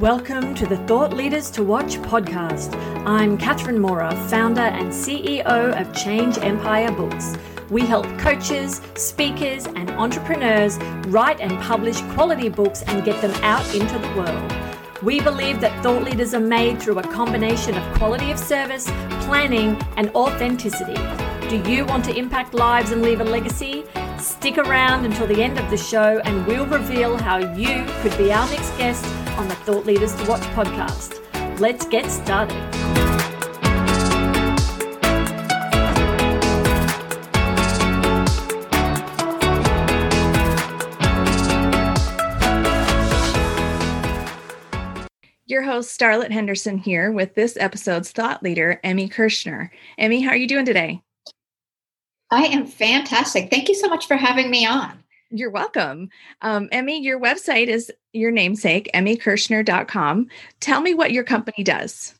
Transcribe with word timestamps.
Welcome 0.00 0.54
to 0.54 0.64
the 0.64 0.76
Thought 0.86 1.12
Leaders 1.12 1.50
to 1.50 1.64
Watch 1.64 1.96
podcast. 1.96 2.72
I'm 3.04 3.36
Catherine 3.36 3.80
Mora, 3.80 4.14
founder 4.28 4.60
and 4.60 4.92
CEO 4.92 5.44
of 5.44 5.92
Change 5.92 6.38
Empire 6.38 6.92
Books. 6.92 7.36
We 7.68 7.84
help 7.84 8.06
coaches, 8.16 8.80
speakers, 8.94 9.66
and 9.66 9.90
entrepreneurs 9.90 10.78
write 11.08 11.40
and 11.40 11.50
publish 11.62 12.00
quality 12.12 12.48
books 12.48 12.82
and 12.82 13.04
get 13.04 13.20
them 13.20 13.32
out 13.42 13.74
into 13.74 13.98
the 13.98 14.08
world. 14.14 15.02
We 15.02 15.20
believe 15.20 15.60
that 15.62 15.82
thought 15.82 16.04
leaders 16.04 16.32
are 16.32 16.38
made 16.38 16.80
through 16.80 17.00
a 17.00 17.02
combination 17.02 17.76
of 17.76 17.98
quality 17.98 18.30
of 18.30 18.38
service, 18.38 18.84
planning, 19.24 19.76
and 19.96 20.10
authenticity. 20.10 20.94
Do 21.48 21.56
you 21.68 21.84
want 21.84 22.04
to 22.04 22.16
impact 22.16 22.54
lives 22.54 22.92
and 22.92 23.02
leave 23.02 23.20
a 23.20 23.24
legacy? 23.24 23.82
Stick 24.18 24.58
around 24.58 25.06
until 25.06 25.26
the 25.26 25.42
end 25.42 25.58
of 25.58 25.68
the 25.70 25.76
show 25.76 26.20
and 26.24 26.46
we'll 26.46 26.66
reveal 26.66 27.16
how 27.16 27.38
you 27.54 27.84
could 28.00 28.16
be 28.16 28.32
our 28.32 28.48
next 28.50 28.70
guest 28.78 29.04
on 29.38 29.46
the 29.46 29.54
Thought 29.54 29.86
Leaders 29.86 30.14
to 30.16 30.28
Watch 30.28 30.42
podcast. 30.52 31.20
Let's 31.60 31.86
get 31.86 32.10
started. 32.10 32.56
Your 45.46 45.62
host, 45.62 45.98
Starlet 45.98 46.32
Henderson, 46.32 46.76
here 46.76 47.12
with 47.12 47.36
this 47.36 47.56
episode's 47.56 48.10
thought 48.10 48.42
leader, 48.42 48.80
Emi 48.84 49.08
Kirschner. 49.08 49.70
Emi, 50.00 50.22
how 50.22 50.30
are 50.30 50.36
you 50.36 50.48
doing 50.48 50.64
today? 50.64 51.00
I 52.30 52.46
am 52.46 52.66
fantastic. 52.66 53.50
Thank 53.50 53.68
you 53.68 53.74
so 53.76 53.88
much 53.88 54.08
for 54.08 54.16
having 54.16 54.50
me 54.50 54.66
on. 54.66 55.04
You're 55.30 55.50
welcome. 55.50 56.08
Um, 56.40 56.68
Emi, 56.68 57.02
your 57.02 57.20
website 57.20 57.66
is 57.66 57.92
your 58.12 58.30
namesake, 58.30 58.90
emikirschner.com. 58.94 60.28
Tell 60.60 60.80
me 60.80 60.94
what 60.94 61.12
your 61.12 61.24
company 61.24 61.62
does. 61.62 62.14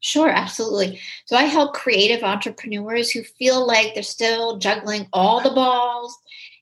Sure, 0.00 0.28
absolutely. 0.28 1.00
So 1.26 1.36
I 1.36 1.44
help 1.44 1.74
creative 1.74 2.24
entrepreneurs 2.24 3.10
who 3.10 3.22
feel 3.22 3.64
like 3.66 3.94
they're 3.94 4.02
still 4.02 4.58
juggling 4.58 5.06
all 5.12 5.40
the 5.40 5.50
balls 5.50 6.16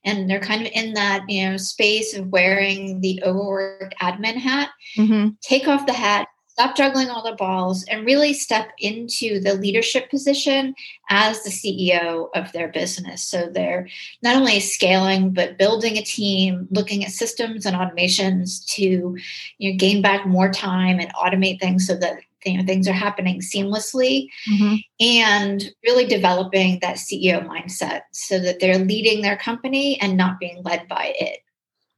and 0.05 0.29
they're 0.29 0.41
kind 0.41 0.67
of 0.67 0.73
in 0.75 0.95
that, 0.95 1.25
you 1.29 1.49
know, 1.49 1.57
space 1.57 2.15
of 2.15 2.29
wearing 2.29 3.01
the 3.01 3.23
overworked 3.25 3.95
admin 4.01 4.37
hat. 4.37 4.71
Mm-hmm. 4.97 5.31
Take 5.43 5.69
off 5.69 5.87
the 5.87 5.93
hat, 5.93 6.29
stop 6.61 6.77
juggling 6.77 7.09
all 7.09 7.23
the 7.23 7.37
balls 7.37 7.85
and 7.85 8.05
really 8.05 8.35
step 8.35 8.71
into 8.79 9.41
the 9.41 9.55
leadership 9.55 10.11
position 10.11 10.75
as 11.09 11.43
the 11.43 11.49
CEO 11.49 12.29
of 12.35 12.53
their 12.53 12.69
business. 12.69 13.23
So 13.23 13.49
they're 13.49 13.89
not 14.23 14.37
only 14.37 14.61
scaling, 14.61 15.33
but 15.33 15.57
building 15.57 15.97
a 15.97 16.03
team, 16.03 16.69
looking 16.71 17.03
at 17.03 17.13
systems 17.13 17.65
and 17.65 17.75
automations 17.75 18.63
to 18.75 19.17
you 19.57 19.73
know, 19.73 19.79
gain 19.79 20.03
back 20.03 20.27
more 20.27 20.53
time 20.53 21.01
and 21.01 21.11
automate 21.15 21.61
things 21.61 21.87
so 21.87 21.97
that 21.97 22.19
you 22.45 22.59
know, 22.59 22.65
things 22.67 22.87
are 22.87 22.93
happening 22.93 23.41
seamlessly 23.41 24.29
mm-hmm. 24.51 24.75
and 25.01 25.73
really 25.83 26.05
developing 26.05 26.79
that 26.81 26.97
CEO 26.97 27.43
mindset 27.47 28.03
so 28.13 28.39
that 28.39 28.61
they're 28.61 28.79
leading 28.79 29.23
their 29.23 29.37
company 29.39 29.99
and 30.03 30.15
not 30.15 30.39
being 30.39 30.63
led 30.63 30.87
by 30.89 31.15
it. 31.19 31.39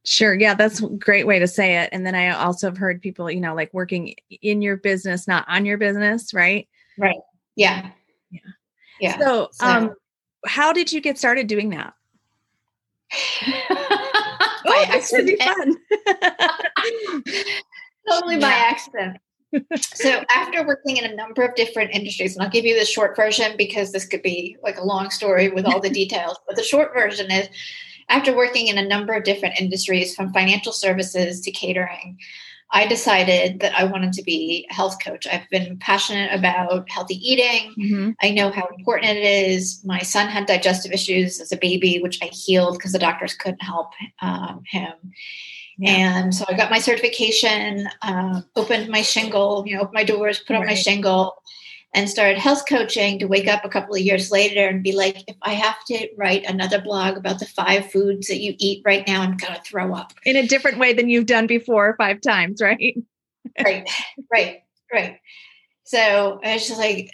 Sure. 0.05 0.33
Yeah, 0.33 0.53
that's 0.53 0.81
a 0.81 0.89
great 0.89 1.25
way 1.25 1.39
to 1.39 1.47
say 1.47 1.77
it. 1.77 1.89
And 1.93 2.05
then 2.05 2.13
I 2.13 2.29
also 2.29 2.67
have 2.67 2.77
heard 2.77 3.01
people, 3.01 3.31
you 3.31 3.39
know, 3.39 3.55
like 3.55 3.73
working 3.73 4.15
in 4.41 4.61
your 4.61 4.75
business, 4.75 5.27
not 5.27 5.45
on 5.47 5.65
your 5.65 5.77
business, 5.77 6.33
right? 6.33 6.67
Right. 6.97 7.19
Yeah. 7.55 7.89
Yeah. 8.29 8.39
Yeah. 8.99 9.19
So, 9.19 9.49
so. 9.53 9.65
um 9.65 9.95
how 10.45 10.73
did 10.73 10.91
you 10.91 10.99
get 10.99 11.17
started 11.17 11.47
doing 11.47 11.69
that? 11.69 11.93
oh, 14.67 15.01
should 15.09 15.25
be 15.25 15.37
fun. 15.37 15.77
totally 18.09 18.35
yeah. 18.35 18.41
by 18.41 18.51
accident. 18.51 19.17
so 19.79 20.23
after 20.35 20.65
working 20.65 20.97
in 20.97 21.05
a 21.05 21.15
number 21.15 21.43
of 21.43 21.55
different 21.55 21.91
industries, 21.93 22.35
and 22.35 22.43
I'll 22.43 22.49
give 22.49 22.65
you 22.65 22.77
the 22.77 22.85
short 22.85 23.15
version 23.15 23.55
because 23.57 23.91
this 23.91 24.05
could 24.05 24.21
be 24.21 24.57
like 24.63 24.77
a 24.77 24.83
long 24.83 25.09
story 25.11 25.49
with 25.49 25.65
all 25.65 25.79
the 25.79 25.89
details, 26.01 26.37
but 26.47 26.55
the 26.55 26.63
short 26.63 26.93
version 26.93 27.31
is 27.31 27.47
after 28.09 28.35
working 28.35 28.67
in 28.67 28.77
a 28.77 28.87
number 28.87 29.13
of 29.13 29.23
different 29.23 29.59
industries 29.59 30.15
from 30.15 30.33
financial 30.33 30.71
services 30.71 31.41
to 31.41 31.51
catering, 31.51 32.17
I 32.71 32.87
decided 32.87 33.59
that 33.59 33.77
I 33.77 33.83
wanted 33.83 34.13
to 34.13 34.23
be 34.23 34.67
a 34.69 34.73
health 34.73 34.97
coach. 35.03 35.27
I've 35.27 35.47
been 35.51 35.77
passionate 35.77 36.33
about 36.33 36.89
healthy 36.89 37.15
eating. 37.15 37.73
Mm-hmm. 37.79 38.11
I 38.21 38.31
know 38.31 38.49
how 38.49 38.67
important 38.77 39.11
it 39.11 39.23
is. 39.23 39.79
My 39.85 39.99
son 39.99 40.27
had 40.27 40.47
digestive 40.47 40.91
issues 40.91 41.39
as 41.39 41.51
a 41.51 41.57
baby, 41.57 41.99
which 42.01 42.19
I 42.23 42.25
healed 42.25 42.79
because 42.79 42.91
the 42.91 42.99
doctors 42.99 43.35
couldn't 43.35 43.61
help 43.61 43.91
um, 44.21 44.63
him. 44.65 44.93
Yeah. 45.77 46.23
And 46.23 46.33
so 46.33 46.45
I 46.47 46.53
got 46.53 46.71
my 46.71 46.79
certification, 46.79 47.87
uh, 48.01 48.41
opened 48.55 48.89
my 48.89 49.03
shingle, 49.03 49.63
you 49.67 49.75
know, 49.75 49.81
opened 49.81 49.93
my 49.93 50.03
doors, 50.03 50.39
put 50.39 50.53
right. 50.53 50.61
up 50.61 50.67
my 50.67 50.75
shingle, 50.75 51.35
and 51.93 52.09
started 52.09 52.37
health 52.37 52.63
coaching 52.67 53.19
to 53.19 53.27
wake 53.27 53.47
up 53.47 53.63
a 53.63 53.69
couple 53.69 53.93
of 53.93 54.01
years 54.01 54.31
later 54.31 54.67
and 54.67 54.81
be 54.81 54.93
like, 54.93 55.23
if 55.27 55.35
I 55.43 55.53
have 55.53 55.83
to 55.85 56.09
write 56.17 56.43
another 56.45 56.81
blog 56.81 57.17
about 57.17 57.39
the 57.39 57.45
five 57.45 57.91
foods 57.91 58.27
that 58.27 58.39
you 58.39 58.55
eat 58.57 58.81
right 58.83 59.07
now, 59.07 59.21
I'm 59.21 59.37
going 59.37 59.53
to 59.53 59.61
throw 59.61 59.93
up. 59.93 60.13
In 60.25 60.35
a 60.35 60.47
different 60.47 60.79
way 60.79 60.93
than 60.93 61.09
you've 61.09 61.27
done 61.27 61.45
before 61.45 61.95
five 61.97 62.19
times, 62.21 62.61
right? 62.61 62.97
right, 63.63 63.87
right, 64.31 64.63
right. 64.91 65.19
So 65.83 66.39
I 66.43 66.53
was 66.53 66.67
just 66.67 66.79
like, 66.79 67.11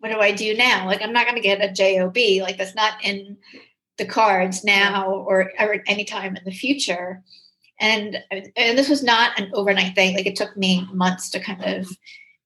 what 0.00 0.10
do 0.10 0.18
I 0.18 0.32
do 0.32 0.56
now? 0.56 0.86
Like, 0.86 1.02
I'm 1.02 1.12
not 1.12 1.26
going 1.26 1.36
to 1.36 1.42
get 1.42 1.62
a 1.62 1.72
job. 1.72 2.16
Like, 2.16 2.58
that's 2.58 2.74
not 2.74 2.94
in 3.04 3.36
the 3.98 4.06
cards 4.06 4.64
now 4.64 5.10
or 5.10 5.52
ever 5.58 5.84
anytime 5.86 6.34
in 6.34 6.42
the 6.44 6.50
future. 6.50 7.22
And 7.78 8.18
and 8.30 8.78
this 8.78 8.88
was 8.88 9.02
not 9.02 9.38
an 9.38 9.50
overnight 9.54 9.94
thing. 9.94 10.14
Like, 10.14 10.26
it 10.26 10.36
took 10.36 10.56
me 10.56 10.88
months 10.92 11.30
to 11.30 11.40
kind 11.40 11.62
of 11.64 11.88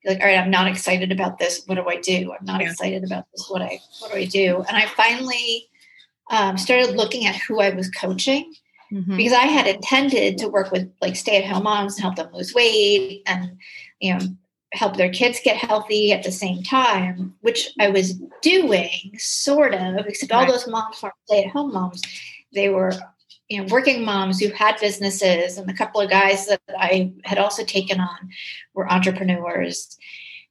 like, 0.06 0.20
all 0.20 0.26
right, 0.26 0.38
I'm 0.38 0.50
not 0.50 0.68
excited 0.68 1.12
about 1.12 1.38
this. 1.38 1.62
What 1.66 1.74
do 1.74 1.88
I 1.88 1.96
do? 1.96 2.32
I'm 2.32 2.46
not 2.46 2.60
yeah. 2.60 2.70
excited 2.70 3.04
about 3.04 3.26
this. 3.32 3.48
What 3.48 3.62
I 3.62 3.80
what 4.00 4.12
do 4.12 4.18
I 4.18 4.24
do? 4.24 4.64
And 4.68 4.76
I 4.76 4.86
finally 4.86 5.68
um, 6.30 6.56
started 6.56 6.96
looking 6.96 7.26
at 7.26 7.36
who 7.36 7.60
I 7.60 7.70
was 7.70 7.90
coaching 7.90 8.54
mm-hmm. 8.92 9.16
because 9.16 9.32
I 9.32 9.46
had 9.46 9.66
intended 9.66 10.38
to 10.38 10.48
work 10.48 10.70
with 10.70 10.90
like 11.00 11.16
stay 11.16 11.42
at 11.42 11.50
home 11.50 11.64
moms 11.64 11.94
and 11.94 12.02
help 12.02 12.16
them 12.16 12.32
lose 12.32 12.54
weight 12.54 13.22
and 13.26 13.58
you 14.00 14.14
know 14.14 14.20
help 14.72 14.96
their 14.96 15.10
kids 15.10 15.40
get 15.42 15.56
healthy 15.56 16.12
at 16.12 16.22
the 16.22 16.32
same 16.32 16.62
time, 16.62 17.34
which 17.40 17.72
I 17.80 17.88
was 17.88 18.14
doing 18.42 19.12
sort 19.16 19.74
of, 19.74 20.06
except 20.06 20.32
all 20.32 20.46
those 20.46 20.68
moms 20.68 21.02
weren't 21.02 21.14
stay 21.26 21.44
at 21.44 21.50
home 21.50 21.72
moms. 21.72 22.02
They 22.52 22.68
were 22.68 22.92
you 23.48 23.60
know 23.60 23.68
working 23.70 24.04
moms 24.04 24.40
who 24.40 24.48
had 24.48 24.78
businesses 24.80 25.58
and 25.58 25.68
the 25.68 25.74
couple 25.74 26.00
of 26.00 26.10
guys 26.10 26.46
that 26.46 26.60
i 26.78 27.12
had 27.24 27.38
also 27.38 27.64
taken 27.64 28.00
on 28.00 28.30
were 28.74 28.90
entrepreneurs. 28.90 29.96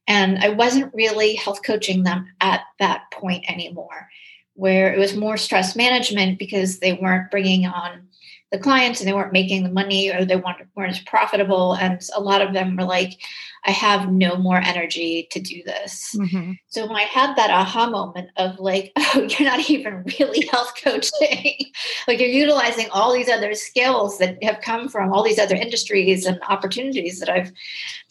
And 0.08 0.38
i 0.38 0.48
wasn't 0.50 0.94
really 0.94 1.34
health 1.34 1.62
coaching 1.62 2.04
them 2.04 2.26
at 2.40 2.62
that 2.78 3.10
point 3.12 3.50
anymore 3.50 4.08
where 4.54 4.92
it 4.92 4.98
was 4.98 5.14
more 5.14 5.36
stress 5.36 5.76
management 5.76 6.38
because 6.38 6.78
they 6.78 6.94
weren't 6.94 7.30
bringing 7.30 7.66
on 7.66 8.08
the 8.52 8.58
clients 8.58 9.00
and 9.00 9.08
they 9.08 9.12
weren't 9.12 9.32
making 9.32 9.64
the 9.64 9.70
money 9.70 10.10
or 10.10 10.24
they 10.24 10.36
weren't, 10.36 10.62
weren't 10.76 10.92
as 10.92 11.00
profitable 11.00 11.74
and 11.74 12.00
a 12.14 12.20
lot 12.20 12.40
of 12.40 12.52
them 12.52 12.76
were 12.76 12.84
like 12.84 13.18
I 13.66 13.72
have 13.72 14.12
no 14.12 14.36
more 14.36 14.58
energy 14.58 15.26
to 15.32 15.40
do 15.40 15.62
this. 15.64 16.14
Mm-hmm. 16.16 16.52
So 16.68 16.86
when 16.86 16.94
I 16.94 17.02
had 17.02 17.34
that 17.34 17.50
aha 17.50 17.90
moment 17.90 18.30
of 18.36 18.60
like, 18.60 18.92
oh, 18.96 19.28
you're 19.28 19.48
not 19.48 19.68
even 19.68 20.04
really 20.18 20.46
health 20.46 20.72
coaching, 20.82 21.56
like 22.08 22.20
you're 22.20 22.28
utilizing 22.28 22.88
all 22.90 23.12
these 23.12 23.28
other 23.28 23.54
skills 23.54 24.18
that 24.18 24.42
have 24.42 24.60
come 24.60 24.88
from 24.88 25.12
all 25.12 25.24
these 25.24 25.40
other 25.40 25.56
industries 25.56 26.26
and 26.26 26.40
opportunities 26.48 27.18
that 27.18 27.28
I've, 27.28 27.52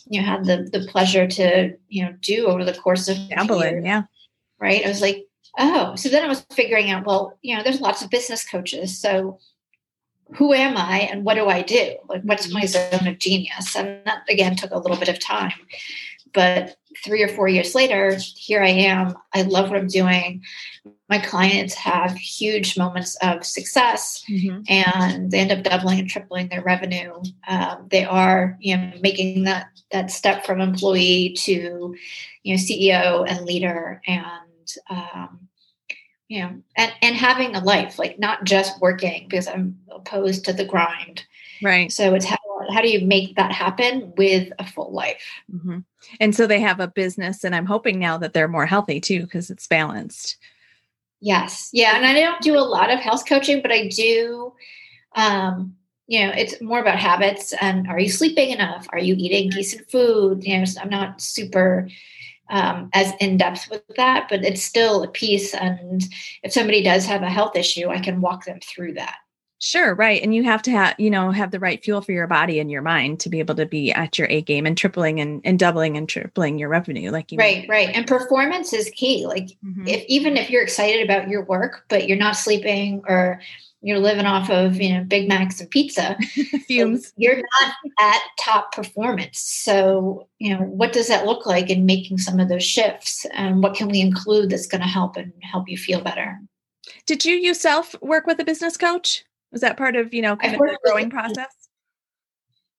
you 0.07 0.21
know, 0.21 0.27
had 0.27 0.45
the 0.45 0.69
the 0.71 0.85
pleasure 0.87 1.25
to, 1.25 1.73
you 1.87 2.03
know, 2.03 2.13
do 2.19 2.47
over 2.47 2.65
the 2.65 2.73
course 2.73 3.07
of 3.07 3.17
dabbling. 3.29 3.85
Yeah. 3.85 4.03
Right. 4.59 4.85
I 4.85 4.89
was 4.89 5.01
like, 5.01 5.25
oh, 5.57 5.95
so 5.95 6.09
then 6.09 6.23
I 6.23 6.27
was 6.27 6.45
figuring 6.51 6.91
out, 6.91 7.05
well, 7.05 7.37
you 7.41 7.55
know, 7.55 7.63
there's 7.63 7.81
lots 7.81 8.01
of 8.01 8.09
business 8.09 8.45
coaches. 8.45 8.99
So 8.99 9.39
who 10.33 10.53
am 10.53 10.75
I 10.77 11.01
and 11.11 11.23
what 11.23 11.35
do 11.35 11.47
I 11.47 11.61
do? 11.61 11.95
Like, 12.09 12.23
what's 12.23 12.51
my 12.51 12.65
zone 12.65 13.07
of 13.07 13.19
genius? 13.19 13.75
And 13.75 14.01
that 14.05 14.23
again 14.29 14.55
took 14.55 14.71
a 14.71 14.79
little 14.79 14.97
bit 14.97 15.09
of 15.09 15.19
time. 15.19 15.53
But 16.33 16.75
three 17.03 17.23
or 17.23 17.27
four 17.27 17.47
years 17.47 17.75
later, 17.75 18.17
here 18.35 18.61
I 18.61 18.69
am. 18.69 19.15
I 19.33 19.43
love 19.43 19.69
what 19.69 19.79
I'm 19.79 19.87
doing. 19.87 20.43
My 21.09 21.19
clients 21.19 21.75
have 21.75 22.15
huge 22.15 22.77
moments 22.77 23.15
of 23.21 23.45
success 23.45 24.23
mm-hmm. 24.29 24.61
and 24.67 25.31
they 25.31 25.39
end 25.39 25.51
up 25.51 25.63
doubling 25.63 25.99
and 25.99 26.09
tripling 26.09 26.49
their 26.49 26.63
revenue. 26.63 27.13
Um, 27.47 27.87
they 27.89 28.03
are, 28.03 28.57
you 28.59 28.75
know, 28.75 28.91
making 29.01 29.43
that 29.43 29.67
that 29.91 30.11
step 30.11 30.45
from 30.45 30.59
employee 30.59 31.35
to, 31.39 31.95
you 32.43 32.55
know, 32.55 32.59
CEO 32.59 33.25
and 33.29 33.45
leader. 33.45 34.01
And 34.07 34.73
um, 34.89 35.47
know 36.29 36.61
and 36.75 36.91
and 37.01 37.15
having 37.15 37.55
a 37.55 37.63
life 37.63 37.99
like 37.99 38.17
not 38.19 38.43
just 38.43 38.79
working 38.81 39.27
because 39.27 39.47
i'm 39.47 39.77
opposed 39.91 40.45
to 40.45 40.53
the 40.53 40.65
grind. 40.65 41.25
Right. 41.63 41.91
So 41.91 42.13
it's 42.13 42.25
how 42.25 42.37
how 42.73 42.81
do 42.81 42.89
you 42.89 43.05
make 43.05 43.35
that 43.35 43.51
happen 43.51 44.13
with 44.17 44.51
a 44.59 44.65
full 44.65 44.91
life? 44.91 45.23
Mm-hmm. 45.53 45.79
and 46.19 46.35
so 46.35 46.47
they 46.47 46.59
have 46.59 46.79
a 46.79 46.87
business 46.87 47.43
and 47.43 47.55
i'm 47.55 47.65
hoping 47.65 47.99
now 47.99 48.17
that 48.17 48.33
they're 48.33 48.47
more 48.47 48.65
healthy 48.65 48.99
too 48.99 49.21
because 49.21 49.49
it's 49.49 49.67
balanced. 49.67 50.37
Yes. 51.21 51.69
Yeah 51.73 51.95
and 51.95 52.05
i 52.05 52.13
don't 52.13 52.41
do 52.41 52.57
a 52.57 52.59
lot 52.59 52.89
of 52.89 52.99
health 52.99 53.27
coaching 53.27 53.61
but 53.61 53.71
i 53.71 53.87
do 53.87 54.53
um 55.15 55.75
you 56.07 56.25
know, 56.25 56.33
it's 56.35 56.61
more 56.61 56.79
about 56.79 56.99
habits 56.99 57.53
and 57.61 57.87
are 57.87 57.99
you 57.99 58.09
sleeping 58.09 58.51
enough? 58.51 58.85
Are 58.91 58.99
you 58.99 59.15
eating 59.17 59.49
decent 59.49 59.89
food? 59.89 60.43
You 60.43 60.59
know, 60.59 60.65
I'm 60.79 60.89
not 60.89 61.19
super 61.19 61.89
um, 62.49 62.89
as 62.93 63.13
in 63.19 63.37
depth 63.37 63.69
with 63.69 63.83
that, 63.97 64.27
but 64.29 64.43
it's 64.43 64.63
still 64.63 65.03
a 65.03 65.07
piece. 65.07 65.53
And 65.53 66.03
if 66.43 66.53
somebody 66.53 66.83
does 66.83 67.05
have 67.05 67.23
a 67.23 67.29
health 67.29 67.55
issue, 67.55 67.89
I 67.89 67.99
can 67.99 68.21
walk 68.21 68.45
them 68.45 68.59
through 68.61 68.93
that. 68.93 69.15
Sure, 69.59 69.95
right. 69.95 70.21
And 70.21 70.35
you 70.35 70.43
have 70.43 70.61
to 70.63 70.71
have, 70.71 70.95
you 70.99 71.09
know, 71.09 71.31
have 71.31 71.49
the 71.49 71.59
right 71.59 71.83
fuel 71.83 72.01
for 72.01 72.11
your 72.11 72.27
body 72.27 72.59
and 72.59 72.69
your 72.69 72.81
mind 72.81 73.21
to 73.21 73.29
be 73.29 73.39
able 73.39 73.55
to 73.55 73.65
be 73.65 73.91
at 73.91 74.17
your 74.17 74.27
A 74.29 74.41
game 74.41 74.65
and 74.65 74.77
tripling 74.77 75.21
and, 75.21 75.41
and 75.45 75.57
doubling 75.57 75.95
and 75.97 76.09
tripling 76.09 76.59
your 76.59 76.69
revenue. 76.69 77.09
Like 77.09 77.31
you 77.31 77.37
Right, 77.37 77.65
right. 77.69 77.89
And 77.93 78.05
performance 78.05 78.73
is 78.73 78.89
key. 78.91 79.25
Like 79.25 79.47
mm-hmm. 79.65 79.87
if 79.87 80.03
even 80.07 80.35
if 80.35 80.49
you're 80.49 80.61
excited 80.61 81.03
about 81.03 81.29
your 81.29 81.45
work, 81.45 81.85
but 81.89 82.07
you're 82.07 82.17
not 82.17 82.35
sleeping 82.35 83.01
or 83.07 83.39
you're 83.85 83.99
living 83.99 84.25
off 84.25 84.49
of 84.49 84.81
you 84.81 84.91
know 84.91 85.03
Big 85.03 85.29
Macs 85.29 85.61
and 85.61 85.69
pizza 85.69 86.17
fumes. 86.67 87.13
You're 87.17 87.35
not 87.35 87.75
at 87.99 88.21
top 88.39 88.71
performance. 88.71 89.39
So 89.39 90.27
you 90.39 90.57
know 90.57 90.63
what 90.63 90.91
does 90.91 91.07
that 91.07 91.27
look 91.27 91.45
like 91.45 91.69
in 91.69 91.85
making 91.85 92.17
some 92.17 92.39
of 92.39 92.49
those 92.49 92.63
shifts, 92.63 93.27
and 93.31 93.61
what 93.61 93.75
can 93.75 93.87
we 93.87 94.01
include 94.01 94.49
that's 94.49 94.65
going 94.65 94.81
to 94.81 94.87
help 94.87 95.17
and 95.17 95.31
help 95.43 95.69
you 95.69 95.77
feel 95.77 96.01
better? 96.01 96.39
Did 97.05 97.23
you 97.25 97.35
yourself 97.35 97.95
work 98.01 98.25
with 98.25 98.39
a 98.39 98.43
business 98.43 98.75
coach? 98.75 99.23
Was 99.51 99.61
that 99.61 99.77
part 99.77 99.95
of 99.95 100.15
you 100.15 100.23
know 100.23 100.35
kind 100.35 100.55
of 100.55 100.61
the 100.61 100.79
growing 100.83 101.05
with, 101.05 101.13
process? 101.13 101.53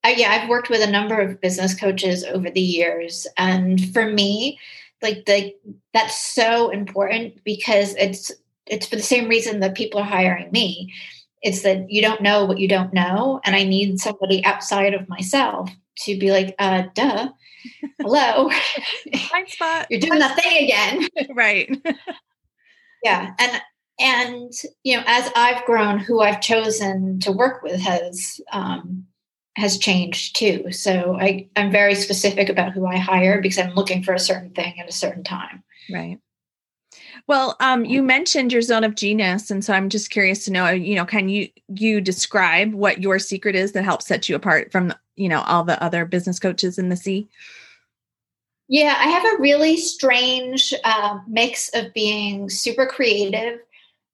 Uh, 0.04 0.12
yeah, 0.16 0.30
I've 0.30 0.48
worked 0.48 0.70
with 0.70 0.82
a 0.82 0.90
number 0.90 1.20
of 1.20 1.40
business 1.40 1.72
coaches 1.78 2.24
over 2.24 2.50
the 2.50 2.60
years, 2.60 3.28
and 3.36 3.92
for 3.94 4.10
me, 4.10 4.58
like 5.02 5.24
the 5.26 5.54
that's 5.94 6.20
so 6.20 6.70
important 6.70 7.44
because 7.44 7.94
it's 7.94 8.32
it's 8.66 8.86
for 8.86 8.96
the 8.96 9.02
same 9.02 9.28
reason 9.28 9.60
that 9.60 9.74
people 9.74 10.00
are 10.00 10.04
hiring 10.04 10.50
me. 10.50 10.92
It's 11.42 11.62
that 11.62 11.90
you 11.90 12.02
don't 12.02 12.22
know 12.22 12.44
what 12.44 12.58
you 12.58 12.68
don't 12.68 12.92
know. 12.92 13.40
And 13.44 13.54
I 13.54 13.64
need 13.64 14.00
somebody 14.00 14.44
outside 14.44 14.94
of 14.94 15.08
myself 15.08 15.70
to 16.00 16.18
be 16.18 16.30
like, 16.30 16.54
uh, 16.58 16.84
duh, 16.94 17.28
hello. 18.00 18.50
Blind 19.30 19.48
spot. 19.48 19.86
You're 19.90 20.00
doing 20.00 20.18
that 20.18 20.40
thing 20.40 20.64
again. 20.64 21.08
right. 21.34 21.70
yeah. 23.04 23.32
And 23.38 23.62
and 23.98 24.52
you 24.82 24.96
know, 24.96 25.04
as 25.06 25.30
I've 25.36 25.64
grown, 25.64 25.98
who 25.98 26.20
I've 26.20 26.40
chosen 26.40 27.20
to 27.20 27.32
work 27.32 27.62
with 27.62 27.80
has 27.80 28.40
um 28.52 29.06
has 29.56 29.78
changed 29.78 30.36
too. 30.36 30.70
So 30.70 31.16
I, 31.18 31.48
I'm 31.56 31.70
very 31.70 31.94
specific 31.94 32.50
about 32.50 32.72
who 32.72 32.86
I 32.86 32.98
hire 32.98 33.40
because 33.40 33.58
I'm 33.58 33.74
looking 33.74 34.02
for 34.02 34.12
a 34.12 34.18
certain 34.18 34.50
thing 34.50 34.78
at 34.78 34.88
a 34.88 34.92
certain 34.92 35.24
time. 35.24 35.62
Right. 35.90 36.18
Well, 37.26 37.56
um, 37.60 37.84
you 37.84 38.02
mentioned 38.02 38.52
your 38.52 38.62
zone 38.62 38.84
of 38.84 38.94
genius, 38.94 39.50
and 39.50 39.64
so 39.64 39.72
I'm 39.72 39.88
just 39.88 40.10
curious 40.10 40.44
to 40.44 40.52
know, 40.52 40.68
you 40.68 40.94
know, 40.94 41.04
can 41.04 41.28
you 41.28 41.48
you 41.68 42.00
describe 42.00 42.74
what 42.74 43.02
your 43.02 43.18
secret 43.18 43.54
is 43.54 43.72
that 43.72 43.84
helps 43.84 44.06
set 44.06 44.28
you 44.28 44.36
apart 44.36 44.72
from, 44.72 44.94
you 45.16 45.28
know, 45.28 45.42
all 45.42 45.64
the 45.64 45.82
other 45.82 46.04
business 46.04 46.38
coaches 46.38 46.78
in 46.78 46.88
the 46.88 46.96
sea? 46.96 47.28
Yeah, 48.68 48.94
I 48.98 49.08
have 49.08 49.24
a 49.24 49.40
really 49.40 49.76
strange 49.76 50.74
uh, 50.84 51.20
mix 51.28 51.70
of 51.74 51.94
being 51.94 52.50
super 52.50 52.86
creative 52.86 53.60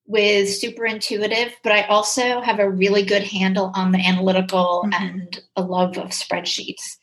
with 0.05 0.49
super 0.49 0.85
intuitive, 0.85 1.53
but 1.63 1.71
I 1.71 1.83
also 1.83 2.41
have 2.41 2.59
a 2.59 2.69
really 2.69 3.03
good 3.03 3.23
handle 3.23 3.71
on 3.73 3.91
the 3.91 3.99
analytical 3.99 4.83
mm-hmm. 4.85 5.03
and 5.03 5.43
a 5.55 5.63
love 5.63 5.97
of 5.97 6.09
spreadsheets 6.09 6.97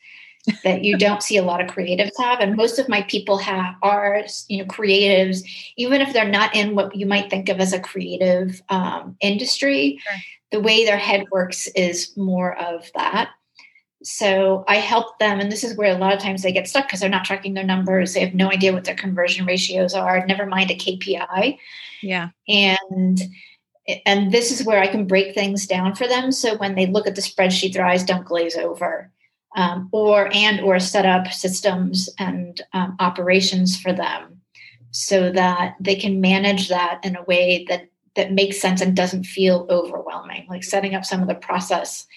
that 0.63 0.83
you 0.83 0.97
don't 0.97 1.23
see 1.23 1.37
a 1.37 1.43
lot 1.43 1.61
of 1.61 1.67
creatives 1.67 2.11
have. 2.17 2.39
And 2.39 2.55
most 2.55 2.79
of 2.79 2.89
my 2.89 3.01
people 3.03 3.37
have 3.37 3.75
are 3.81 4.23
you 4.47 4.59
know 4.59 4.65
creatives 4.65 5.43
even 5.77 6.01
if 6.01 6.13
they're 6.13 6.27
not 6.27 6.55
in 6.55 6.75
what 6.75 6.95
you 6.95 7.05
might 7.05 7.29
think 7.29 7.49
of 7.49 7.59
as 7.59 7.73
a 7.73 7.79
creative 7.79 8.61
um, 8.69 9.15
industry 9.21 9.99
sure. 10.03 10.19
the 10.51 10.59
way 10.59 10.85
their 10.85 10.97
head 10.97 11.25
works 11.31 11.67
is 11.75 12.15
more 12.17 12.57
of 12.57 12.89
that. 12.95 13.31
So 14.03 14.63
i 14.67 14.77
help 14.77 15.19
them 15.19 15.39
and 15.39 15.51
this 15.51 15.63
is 15.63 15.77
where 15.77 15.95
a 15.95 15.99
lot 15.99 16.13
of 16.13 16.19
times 16.19 16.41
they 16.41 16.51
get 16.51 16.67
stuck 16.67 16.87
because 16.87 17.01
they're 17.01 17.09
not 17.09 17.25
tracking 17.25 17.53
their 17.53 17.63
numbers. 17.63 18.13
They 18.13 18.21
have 18.21 18.33
no 18.33 18.51
idea 18.51 18.73
what 18.73 18.85
their 18.85 18.95
conversion 18.95 19.45
ratios 19.45 19.93
are 19.93 20.25
never 20.25 20.45
mind 20.45 20.71
a 20.71 20.75
kpi 20.75 21.57
yeah. 22.01 22.29
And 22.47 23.21
and 24.05 24.31
this 24.31 24.51
is 24.51 24.65
where 24.65 24.79
i 24.79 24.87
can 24.87 25.05
break 25.05 25.33
things 25.33 25.67
down 25.67 25.95
for 25.95 26.07
them. 26.07 26.31
So 26.31 26.57
when 26.57 26.75
they 26.75 26.85
look 26.85 27.07
at 27.07 27.15
the 27.15 27.21
spreadsheet 27.21 27.73
their 27.73 27.85
eyes 27.85 28.03
don't 28.03 28.25
glaze 28.25 28.55
over 28.55 29.11
um, 29.55 29.89
or 29.91 30.29
and 30.33 30.61
or 30.61 30.79
set 30.79 31.05
up 31.05 31.31
systems 31.31 32.09
and 32.17 32.61
um, 32.73 32.95
operations 32.99 33.79
for 33.79 33.91
them 33.91 34.41
so 34.91 35.31
that 35.31 35.75
they 35.79 35.95
can 35.95 36.21
manage 36.21 36.69
that 36.69 36.99
in 37.03 37.15
a 37.15 37.23
way 37.23 37.65
that 37.69 37.87
that 38.15 38.33
makes 38.33 38.59
sense 38.59 38.81
and 38.81 38.95
doesn't 38.95 39.23
feel 39.23 39.65
overwhelming 39.69 40.45
like 40.49 40.63
setting 40.63 40.95
up 40.95 41.05
some 41.05 41.21
of 41.21 41.27
the 41.27 41.35
process 41.35 42.07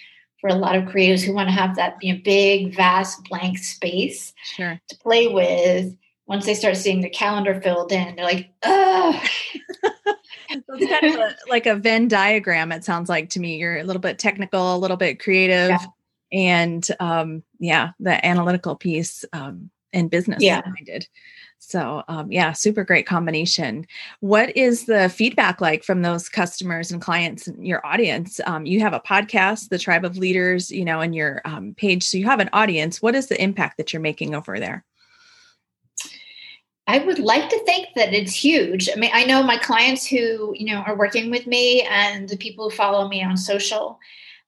for 0.41 0.49
a 0.49 0.55
lot 0.55 0.77
of 0.77 0.85
creatives 0.85 1.23
who 1.23 1.33
want 1.33 1.49
to 1.49 1.55
have 1.55 1.77
that 1.77 1.97
you 2.03 2.13
know, 2.13 2.21
big 2.25 2.75
vast 2.75 3.25
blank 3.29 3.59
space 3.59 4.33
sure. 4.43 4.81
to 4.89 4.97
play 4.99 5.29
with 5.29 5.97
once 6.27 6.47
they 6.47 6.55
start 6.55 6.77
seeing 6.77 7.01
the 7.01 7.09
calendar 7.09 7.61
filled 7.61 7.93
in 7.93 8.17
they're 8.17 8.25
like 8.25 8.51
Ugh. 8.63 9.29
it's 10.51 10.91
kind 10.91 11.15
of 11.15 11.21
a, 11.21 11.37
like 11.49 11.67
a 11.67 11.77
venn 11.77 12.09
diagram 12.09 12.73
it 12.73 12.85
sounds 12.85 13.09
like 13.09 13.31
to 13.31 13.41
me 13.41 13.57
you're 13.57 13.79
a 13.79 13.85
little 13.85 14.01
bit 14.01 14.19
technical 14.19 14.77
a 14.77 14.79
little 14.79 14.97
bit 14.97 15.21
creative 15.21 15.71
yeah 15.71 15.87
and 16.35 16.87
um, 16.99 17.43
yeah, 17.61 17.91
the 18.01 18.25
analytical 18.27 18.75
piece 18.75 19.25
um, 19.33 19.71
and 19.93 20.11
business 20.11 20.43
yeah. 20.43 20.63
minded. 20.67 21.07
So 21.61 22.03
um, 22.09 22.31
yeah, 22.31 22.53
super 22.53 22.85
great 22.85 23.07
combination. 23.07 23.87
What 24.21 24.55
is 24.55 24.85
the 24.85 25.09
feedback 25.09 25.61
like 25.61 25.85
from 25.85 26.03
those 26.03 26.29
customers 26.29 26.91
and 26.91 27.01
clients 27.01 27.47
and 27.47 27.67
your 27.67 27.87
audience? 27.87 28.41
Um, 28.47 28.67
you 28.67 28.81
have 28.81 28.93
a 28.93 29.01
podcast, 29.01 29.69
the 29.71 29.79
Tribe 29.79 30.05
of 30.05 30.19
Leaders, 30.19 30.71
you 30.71 30.85
know, 30.85 31.01
in 31.01 31.13
your 31.15 31.41
um, 31.45 31.73
page, 31.75 32.03
so 32.03 32.19
you 32.19 32.27
have 32.27 32.41
an 32.41 32.51
audience. 32.53 33.01
What 33.01 33.15
is 33.15 33.29
the 33.29 33.43
impact 33.43 33.79
that 33.79 33.93
you're 33.93 34.03
making 34.03 34.35
over 34.35 34.59
there? 34.59 34.85
I 36.87 36.99
would 36.99 37.19
like 37.19 37.49
to 37.49 37.65
think 37.65 37.89
that 37.95 38.13
it's 38.13 38.35
huge. 38.35 38.91
I 38.95 38.97
mean, 38.97 39.11
I 39.15 39.25
know 39.25 39.43
my 39.43 39.57
clients 39.57 40.05
who 40.05 40.55
you 40.55 40.67
know 40.67 40.83
are 40.83 40.99
working 40.99 41.31
with 41.31 41.47
me 41.47 41.83
and 41.83 42.29
the 42.29 42.37
people 42.37 42.69
who 42.69 42.77
follow 42.77 43.09
me 43.09 43.23
on 43.23 43.37
social. 43.37 43.99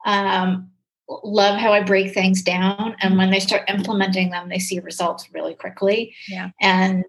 Um, 0.05 0.71
love 1.09 1.59
how 1.59 1.73
I 1.73 1.83
break 1.83 2.13
things 2.13 2.43
down. 2.43 2.97
And 3.01 3.17
when 3.17 3.31
they 3.31 3.41
start 3.41 3.69
implementing 3.69 4.31
them, 4.31 4.49
they 4.49 4.59
see 4.59 4.81
results 4.81 5.29
really 5.33 5.55
quickly. 5.55 6.15
Yeah. 6.29 6.51
And, 6.61 7.05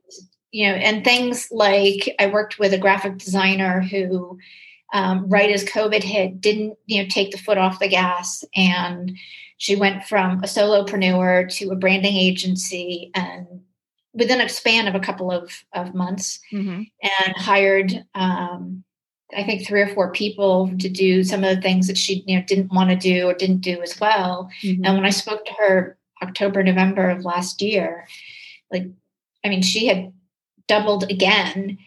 you 0.51 0.67
know, 0.67 0.75
and 0.75 1.03
things 1.03 1.47
like 1.51 2.15
I 2.19 2.27
worked 2.27 2.59
with 2.59 2.73
a 2.73 2.77
graphic 2.77 3.17
designer 3.17 3.81
who, 3.81 4.37
um, 4.93 5.27
right 5.27 5.51
as 5.51 5.65
COVID 5.65 6.03
hit, 6.03 6.39
didn't, 6.39 6.77
you 6.85 7.01
know, 7.01 7.09
take 7.09 7.31
the 7.31 7.37
foot 7.37 7.57
off 7.57 7.79
the 7.79 7.87
gas. 7.87 8.43
And 8.55 9.17
she 9.57 9.75
went 9.75 10.05
from 10.05 10.39
a 10.39 10.47
solopreneur 10.47 11.51
to 11.57 11.71
a 11.71 11.75
branding 11.75 12.15
agency 12.15 13.11
and 13.15 13.47
within 14.13 14.41
a 14.41 14.49
span 14.49 14.87
of 14.87 14.95
a 14.95 14.99
couple 14.99 15.31
of, 15.31 15.51
of 15.73 15.93
months 15.93 16.39
mm-hmm. 16.51 16.83
and 17.01 17.35
hired 17.35 18.05
um, 18.15 18.83
I 19.35 19.43
think 19.43 19.65
three 19.65 19.81
or 19.81 19.93
four 19.93 20.11
people 20.11 20.71
to 20.79 20.89
do 20.89 21.23
some 21.23 21.43
of 21.43 21.55
the 21.55 21.61
things 21.61 21.87
that 21.87 21.97
she 21.97 22.23
you 22.25 22.37
know 22.37 22.45
didn't 22.47 22.73
want 22.73 22.89
to 22.89 22.95
do 22.95 23.27
or 23.27 23.33
didn't 23.33 23.61
do 23.61 23.81
as 23.81 23.99
well. 23.99 24.49
Mm-hmm. 24.63 24.85
And 24.85 24.95
when 24.95 25.05
I 25.05 25.09
spoke 25.09 25.45
to 25.45 25.53
her 25.53 25.97
October, 26.21 26.63
November 26.63 27.09
of 27.09 27.25
last 27.25 27.61
year, 27.61 28.07
like 28.71 28.87
I 29.43 29.49
mean, 29.49 29.61
she 29.61 29.87
had 29.87 30.13
doubled 30.67 31.09
again. 31.09 31.77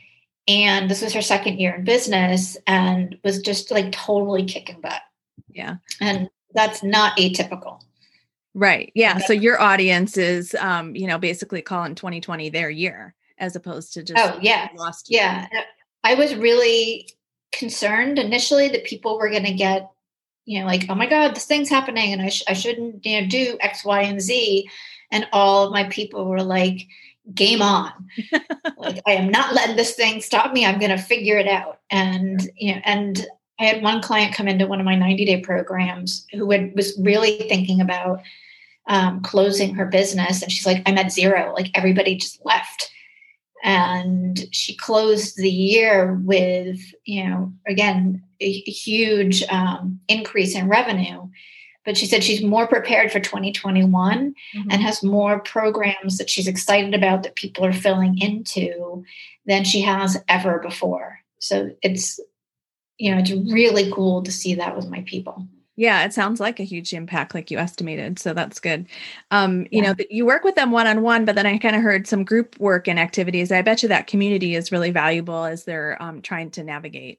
And 0.48 0.90
this 0.90 1.02
was 1.02 1.12
her 1.12 1.22
second 1.22 1.58
year 1.58 1.74
in 1.74 1.84
business 1.84 2.56
and 2.66 3.16
was 3.22 3.40
just 3.40 3.70
like 3.70 3.92
totally 3.92 4.44
kicking 4.44 4.80
butt. 4.80 5.02
Yeah. 5.48 5.76
And 6.00 6.28
that's 6.54 6.82
not 6.82 7.16
atypical. 7.18 7.80
Right. 8.54 8.90
Yeah. 8.94 9.18
So 9.18 9.32
your 9.32 9.60
audience 9.60 10.16
is 10.16 10.56
um, 10.56 10.96
you 10.96 11.06
know, 11.06 11.18
basically 11.18 11.62
calling 11.62 11.94
2020 11.94 12.50
their 12.50 12.70
year 12.70 13.14
as 13.38 13.54
opposed 13.54 13.92
to 13.94 14.02
just 14.02 14.18
Oh 14.18 14.38
yeah. 14.42 14.68
Lost 14.76 15.06
yeah. 15.08 15.46
I 16.02 16.14
was 16.14 16.34
really 16.34 17.08
concerned 17.52 18.18
initially 18.18 18.68
that 18.68 18.84
people 18.84 19.18
were 19.18 19.30
going 19.30 19.44
to 19.44 19.52
get, 19.52 19.90
you 20.44 20.60
know, 20.60 20.66
like, 20.66 20.86
oh 20.88 20.94
my 20.94 21.06
God, 21.06 21.34
this 21.34 21.46
thing's 21.46 21.68
happening 21.68 22.12
and 22.12 22.22
I, 22.22 22.28
sh- 22.28 22.44
I 22.48 22.52
shouldn't 22.52 23.04
you 23.04 23.20
know, 23.20 23.28
do 23.28 23.56
X, 23.60 23.84
Y, 23.84 24.02
and 24.02 24.20
Z. 24.20 24.68
And 25.10 25.26
all 25.32 25.66
of 25.66 25.72
my 25.72 25.84
people 25.84 26.26
were 26.26 26.42
like, 26.42 26.86
game 27.34 27.62
on. 27.62 27.92
like, 28.76 29.02
I 29.06 29.12
am 29.12 29.28
not 29.30 29.54
letting 29.54 29.76
this 29.76 29.94
thing 29.94 30.20
stop 30.20 30.52
me. 30.52 30.64
I'm 30.64 30.78
going 30.78 30.96
to 30.96 31.02
figure 31.02 31.38
it 31.38 31.48
out. 31.48 31.80
And, 31.90 32.48
you 32.56 32.74
know, 32.74 32.80
and 32.84 33.26
I 33.58 33.64
had 33.64 33.82
one 33.82 34.00
client 34.00 34.34
come 34.34 34.48
into 34.48 34.66
one 34.66 34.80
of 34.80 34.86
my 34.86 34.94
90 34.94 35.24
day 35.24 35.40
programs 35.40 36.26
who 36.32 36.50
had, 36.50 36.74
was 36.74 36.98
really 37.02 37.36
thinking 37.48 37.80
about 37.80 38.22
um, 38.88 39.22
closing 39.22 39.74
her 39.74 39.86
business. 39.86 40.42
And 40.42 40.50
she's 40.50 40.66
like, 40.66 40.82
I'm 40.86 40.98
at 40.98 41.12
zero. 41.12 41.52
Like 41.54 41.70
everybody 41.74 42.16
just 42.16 42.44
left 42.44 42.90
and 43.62 44.46
she 44.52 44.74
closed 44.74 45.36
the 45.36 45.50
year 45.50 46.14
with 46.24 46.80
you 47.04 47.28
know 47.28 47.52
again 47.66 48.22
a, 48.40 48.50
huge 48.50 49.42
um, 49.44 50.00
increase 50.08 50.54
in 50.54 50.68
revenue. 50.68 51.28
But 51.84 51.96
she 51.96 52.06
said 52.06 52.22
she's 52.22 52.42
more 52.42 52.66
prepared 52.66 53.10
for 53.10 53.20
2021 53.20 54.34
mm-hmm. 54.54 54.70
and 54.70 54.82
has 54.82 55.02
more 55.02 55.40
programs 55.40 56.18
that 56.18 56.28
she's 56.28 56.46
excited 56.46 56.94
about 56.94 57.22
that 57.22 57.36
people 57.36 57.64
are 57.64 57.72
filling 57.72 58.18
into 58.18 59.02
than 59.46 59.64
she 59.64 59.80
has 59.80 60.22
ever 60.28 60.58
before. 60.58 61.18
So 61.38 61.70
it's 61.82 62.20
you 62.98 63.10
know 63.10 63.18
it's 63.18 63.32
really 63.52 63.90
cool 63.92 64.22
to 64.22 64.32
see 64.32 64.54
that 64.54 64.76
with 64.76 64.88
my 64.88 65.02
people 65.06 65.46
Yeah, 65.80 66.04
it 66.04 66.12
sounds 66.12 66.40
like 66.40 66.60
a 66.60 66.62
huge 66.62 66.92
impact, 66.92 67.34
like 67.34 67.50
you 67.50 67.56
estimated. 67.56 68.18
So 68.18 68.34
that's 68.34 68.60
good. 68.60 68.86
Um, 69.30 69.60
you 69.70 69.82
yeah. 69.82 69.92
know, 69.92 70.04
you 70.10 70.26
work 70.26 70.44
with 70.44 70.54
them 70.54 70.72
one 70.72 70.86
on 70.86 71.00
one, 71.00 71.24
but 71.24 71.36
then 71.36 71.46
I 71.46 71.56
kind 71.56 71.74
of 71.74 71.80
heard 71.80 72.06
some 72.06 72.22
group 72.22 72.54
work 72.60 72.86
and 72.86 72.98
activities. 72.98 73.50
I 73.50 73.62
bet 73.62 73.82
you 73.82 73.88
that 73.88 74.06
community 74.06 74.54
is 74.54 74.70
really 74.70 74.90
valuable 74.90 75.42
as 75.42 75.64
they're 75.64 75.96
um, 75.98 76.20
trying 76.20 76.50
to 76.50 76.62
navigate. 76.62 77.18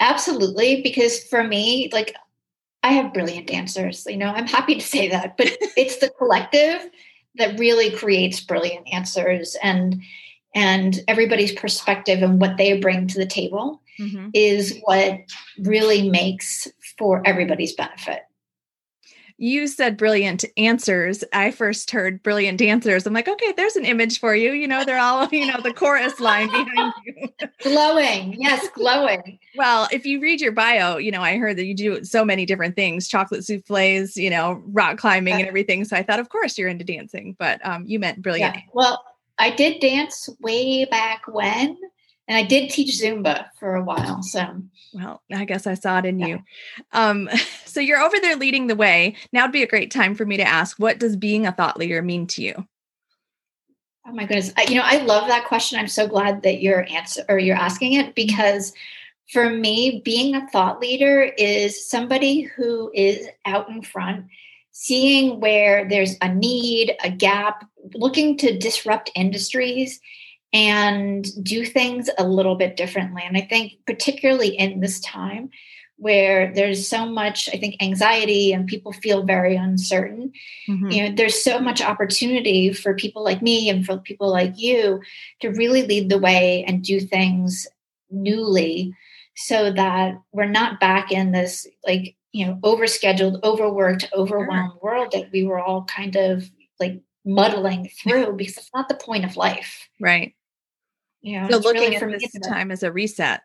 Absolutely, 0.00 0.80
because 0.80 1.22
for 1.24 1.44
me, 1.44 1.90
like 1.92 2.14
I 2.82 2.94
have 2.94 3.12
brilliant 3.12 3.46
dancers. 3.46 4.06
You 4.08 4.16
know, 4.16 4.32
I'm 4.32 4.46
happy 4.46 4.76
to 4.76 4.80
say 4.80 5.10
that, 5.10 5.36
but 5.36 5.48
it's 5.76 5.98
the 5.98 6.08
collective 6.16 6.88
that 7.34 7.58
really 7.58 7.90
creates 7.90 8.40
brilliant 8.40 8.90
answers 8.90 9.54
and 9.62 10.00
and 10.54 11.04
everybody's 11.08 11.52
perspective 11.52 12.22
and 12.22 12.40
what 12.40 12.56
they 12.56 12.80
bring 12.80 13.06
to 13.08 13.18
the 13.18 13.26
table 13.26 13.82
mm-hmm. 13.98 14.28
is 14.34 14.78
what 14.82 15.20
really 15.58 16.08
makes 16.08 16.68
for 16.98 17.22
everybody's 17.24 17.74
benefit. 17.74 18.22
You 19.36 19.66
said 19.66 19.96
brilliant 19.96 20.44
answers. 20.56 21.24
I 21.32 21.50
first 21.50 21.90
heard 21.90 22.22
brilliant 22.22 22.56
dancers. 22.56 23.04
I'm 23.04 23.12
like, 23.12 23.26
okay, 23.26 23.52
there's 23.56 23.74
an 23.74 23.84
image 23.84 24.20
for 24.20 24.32
you. 24.36 24.52
You 24.52 24.68
know, 24.68 24.84
they're 24.84 25.00
all, 25.00 25.28
you 25.32 25.46
know, 25.46 25.60
the 25.60 25.72
chorus 25.72 26.20
line 26.20 26.46
behind 26.46 26.94
you. 27.04 27.28
glowing. 27.62 28.36
Yes, 28.38 28.68
glowing. 28.74 29.40
well, 29.56 29.88
if 29.90 30.06
you 30.06 30.20
read 30.20 30.40
your 30.40 30.52
bio, 30.52 30.98
you 30.98 31.10
know, 31.10 31.20
I 31.20 31.36
heard 31.36 31.56
that 31.56 31.64
you 31.64 31.74
do 31.74 32.04
so 32.04 32.24
many 32.24 32.46
different 32.46 32.76
things 32.76 33.08
chocolate 33.08 33.44
souffles, 33.44 34.16
you 34.16 34.30
know, 34.30 34.62
rock 34.66 34.98
climbing 34.98 35.34
and 35.34 35.48
everything. 35.48 35.84
So 35.84 35.96
I 35.96 36.04
thought, 36.04 36.20
of 36.20 36.28
course, 36.28 36.56
you're 36.56 36.68
into 36.68 36.84
dancing, 36.84 37.34
but 37.36 37.64
um, 37.66 37.84
you 37.86 37.98
meant 37.98 38.22
brilliant. 38.22 38.54
Yeah. 38.54 38.62
Well, 38.72 39.02
I 39.38 39.50
did 39.50 39.80
dance 39.80 40.28
way 40.40 40.84
back 40.84 41.22
when 41.26 41.76
and 42.26 42.38
I 42.38 42.42
did 42.42 42.70
teach 42.70 43.00
Zumba 43.00 43.46
for 43.58 43.74
a 43.74 43.82
while. 43.82 44.22
So, 44.22 44.62
well, 44.92 45.22
I 45.32 45.44
guess 45.44 45.66
I 45.66 45.74
saw 45.74 45.98
it 45.98 46.06
in 46.06 46.18
yeah. 46.18 46.26
you. 46.26 46.42
Um, 46.92 47.28
so 47.64 47.80
you're 47.80 48.00
over 48.00 48.16
there 48.20 48.36
leading 48.36 48.66
the 48.66 48.76
way. 48.76 49.16
Now 49.32 49.44
would 49.44 49.52
be 49.52 49.62
a 49.62 49.68
great 49.68 49.90
time 49.90 50.14
for 50.14 50.24
me 50.24 50.36
to 50.38 50.42
ask, 50.46 50.78
what 50.78 50.98
does 50.98 51.16
being 51.16 51.46
a 51.46 51.52
thought 51.52 51.78
leader 51.78 52.00
mean 52.02 52.26
to 52.28 52.42
you? 52.42 52.66
Oh 54.06 54.12
my 54.12 54.26
goodness! 54.26 54.52
I, 54.58 54.64
you 54.68 54.74
know, 54.74 54.84
I 54.84 54.98
love 54.98 55.28
that 55.28 55.46
question. 55.46 55.78
I'm 55.78 55.88
so 55.88 56.06
glad 56.06 56.42
that 56.42 56.60
you're 56.60 56.86
answer 56.90 57.24
or 57.26 57.38
you're 57.38 57.56
asking 57.56 57.94
it 57.94 58.14
because 58.14 58.74
for 59.32 59.48
me, 59.48 60.02
being 60.04 60.34
a 60.34 60.46
thought 60.48 60.78
leader 60.78 61.22
is 61.38 61.88
somebody 61.88 62.42
who 62.42 62.90
is 62.94 63.26
out 63.46 63.70
in 63.70 63.80
front, 63.80 64.26
seeing 64.72 65.40
where 65.40 65.88
there's 65.88 66.16
a 66.20 66.34
need, 66.34 66.94
a 67.02 67.10
gap, 67.10 67.64
looking 67.94 68.36
to 68.38 68.58
disrupt 68.58 69.10
industries 69.14 70.00
and 70.54 71.26
do 71.44 71.66
things 71.66 72.08
a 72.16 72.26
little 72.26 72.54
bit 72.54 72.76
differently. 72.76 73.22
And 73.24 73.36
I 73.36 73.42
think, 73.42 73.74
particularly 73.86 74.56
in 74.56 74.80
this 74.80 75.00
time 75.00 75.50
where 75.96 76.52
there's 76.54 76.88
so 76.88 77.06
much, 77.06 77.48
I 77.52 77.56
think, 77.56 77.76
anxiety 77.80 78.52
and 78.52 78.66
people 78.66 78.92
feel 78.92 79.22
very 79.22 79.56
uncertain, 79.56 80.32
mm-hmm. 80.68 80.90
you 80.90 81.02
know, 81.02 81.14
there's 81.14 81.42
so 81.42 81.60
much 81.60 81.82
opportunity 81.82 82.72
for 82.72 82.94
people 82.94 83.22
like 83.22 83.42
me 83.42 83.68
and 83.68 83.84
for 83.84 83.98
people 83.98 84.30
like 84.30 84.58
you 84.58 85.00
to 85.40 85.50
really 85.50 85.82
lead 85.82 86.08
the 86.08 86.18
way 86.18 86.64
and 86.66 86.82
do 86.82 87.00
things 87.00 87.66
newly 88.10 88.94
so 89.36 89.72
that 89.72 90.20
we're 90.32 90.46
not 90.46 90.80
back 90.80 91.10
in 91.10 91.32
this 91.32 91.66
like 91.86 92.14
you 92.32 92.46
know 92.46 92.58
overscheduled 92.62 93.42
overworked 93.42 94.08
overwhelmed 94.14 94.72
sure. 94.72 94.80
world 94.82 95.12
that 95.12 95.30
we 95.32 95.44
were 95.44 95.58
all 95.58 95.84
kind 95.84 96.16
of 96.16 96.48
like 96.78 97.00
muddling 97.24 97.88
through 98.00 98.32
because 98.36 98.56
it's 98.56 98.70
not 98.74 98.88
the 98.88 98.94
point 98.94 99.24
of 99.24 99.36
life 99.36 99.88
right 100.00 100.34
yeah. 101.24 101.48
So 101.48 101.56
looking 101.56 101.98
really 102.00 102.14
at 102.14 102.20
this 102.20 102.46
time 102.46 102.70
as 102.70 102.82
a 102.82 102.92
reset. 102.92 103.40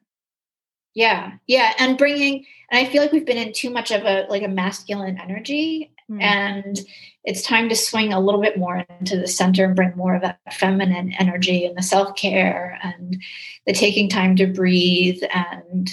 Yeah. 0.93 1.33
Yeah. 1.47 1.73
And 1.79 1.97
bringing, 1.97 2.45
and 2.69 2.85
I 2.85 2.91
feel 2.91 3.01
like 3.01 3.13
we've 3.13 3.25
been 3.25 3.37
in 3.37 3.53
too 3.53 3.69
much 3.69 3.89
of 3.91 4.03
a, 4.03 4.25
like 4.29 4.43
a 4.43 4.49
masculine 4.49 5.17
energy 5.17 5.93
mm. 6.11 6.21
and 6.21 6.77
it's 7.23 7.41
time 7.41 7.69
to 7.69 7.75
swing 7.75 8.11
a 8.11 8.19
little 8.19 8.41
bit 8.41 8.57
more 8.57 8.85
into 8.99 9.15
the 9.15 9.27
center 9.27 9.63
and 9.63 9.75
bring 9.75 9.95
more 9.95 10.15
of 10.15 10.23
that 10.23 10.39
feminine 10.51 11.13
energy 11.19 11.65
and 11.65 11.77
the 11.77 11.83
self-care 11.83 12.77
and 12.83 13.21
the 13.65 13.71
taking 13.71 14.09
time 14.09 14.35
to 14.35 14.47
breathe 14.47 15.21
and 15.33 15.89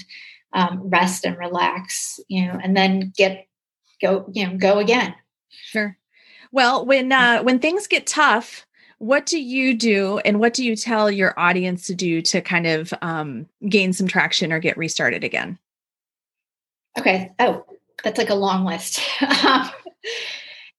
um, 0.54 0.88
rest 0.88 1.24
and 1.24 1.38
relax, 1.38 2.18
you 2.26 2.46
know, 2.46 2.58
and 2.60 2.76
then 2.76 3.12
get, 3.16 3.46
go, 4.02 4.28
you 4.32 4.46
know, 4.46 4.56
go 4.56 4.78
again. 4.78 5.14
Sure. 5.50 5.96
Well, 6.50 6.84
when, 6.84 7.12
uh, 7.12 7.42
when 7.42 7.60
things 7.60 7.86
get 7.86 8.06
tough, 8.06 8.66
what 8.98 9.26
do 9.26 9.40
you 9.40 9.74
do 9.74 10.18
and 10.18 10.40
what 10.40 10.54
do 10.54 10.64
you 10.64 10.76
tell 10.76 11.10
your 11.10 11.38
audience 11.38 11.86
to 11.86 11.94
do 11.94 12.22
to 12.22 12.40
kind 12.40 12.66
of 12.66 12.94
um, 13.02 13.46
gain 13.68 13.92
some 13.92 14.06
traction 14.06 14.52
or 14.52 14.58
get 14.58 14.76
restarted 14.76 15.24
again? 15.24 15.58
Okay. 16.98 17.32
Oh, 17.38 17.64
that's 18.02 18.18
like 18.18 18.30
a 18.30 18.34
long 18.34 18.64
list. 18.64 19.00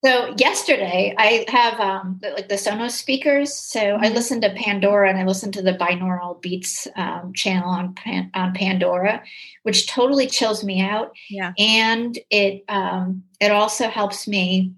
So 0.06 0.36
yesterday 0.38 1.16
I 1.18 1.46
have 1.48 1.80
um, 1.80 2.22
like 2.22 2.50
the 2.50 2.56
Sonos 2.56 2.92
speakers. 2.92 3.56
So 3.56 3.80
mm-hmm. 3.80 4.04
I 4.04 4.10
listened 4.10 4.44
to 4.44 4.54
Pandora 4.54 5.10
and 5.10 5.18
I 5.18 5.26
listened 5.26 5.56
to 5.56 5.62
the 5.62 5.74
binaural 5.74 6.40
beats 6.40 6.88
um, 6.96 7.34
channel 7.34 7.70
on 7.70 7.96
Pan- 7.96 8.30
on 8.36 8.54
Pandora, 8.54 9.24
which 9.64 9.88
totally 9.88 10.28
chills 10.28 10.64
me 10.64 10.82
out. 10.82 11.12
Yeah, 11.30 11.54
and 11.58 12.18
it 12.30 12.64
um, 12.70 13.24
it 13.40 13.52
also 13.52 13.90
helps 13.90 14.28
me 14.28 14.72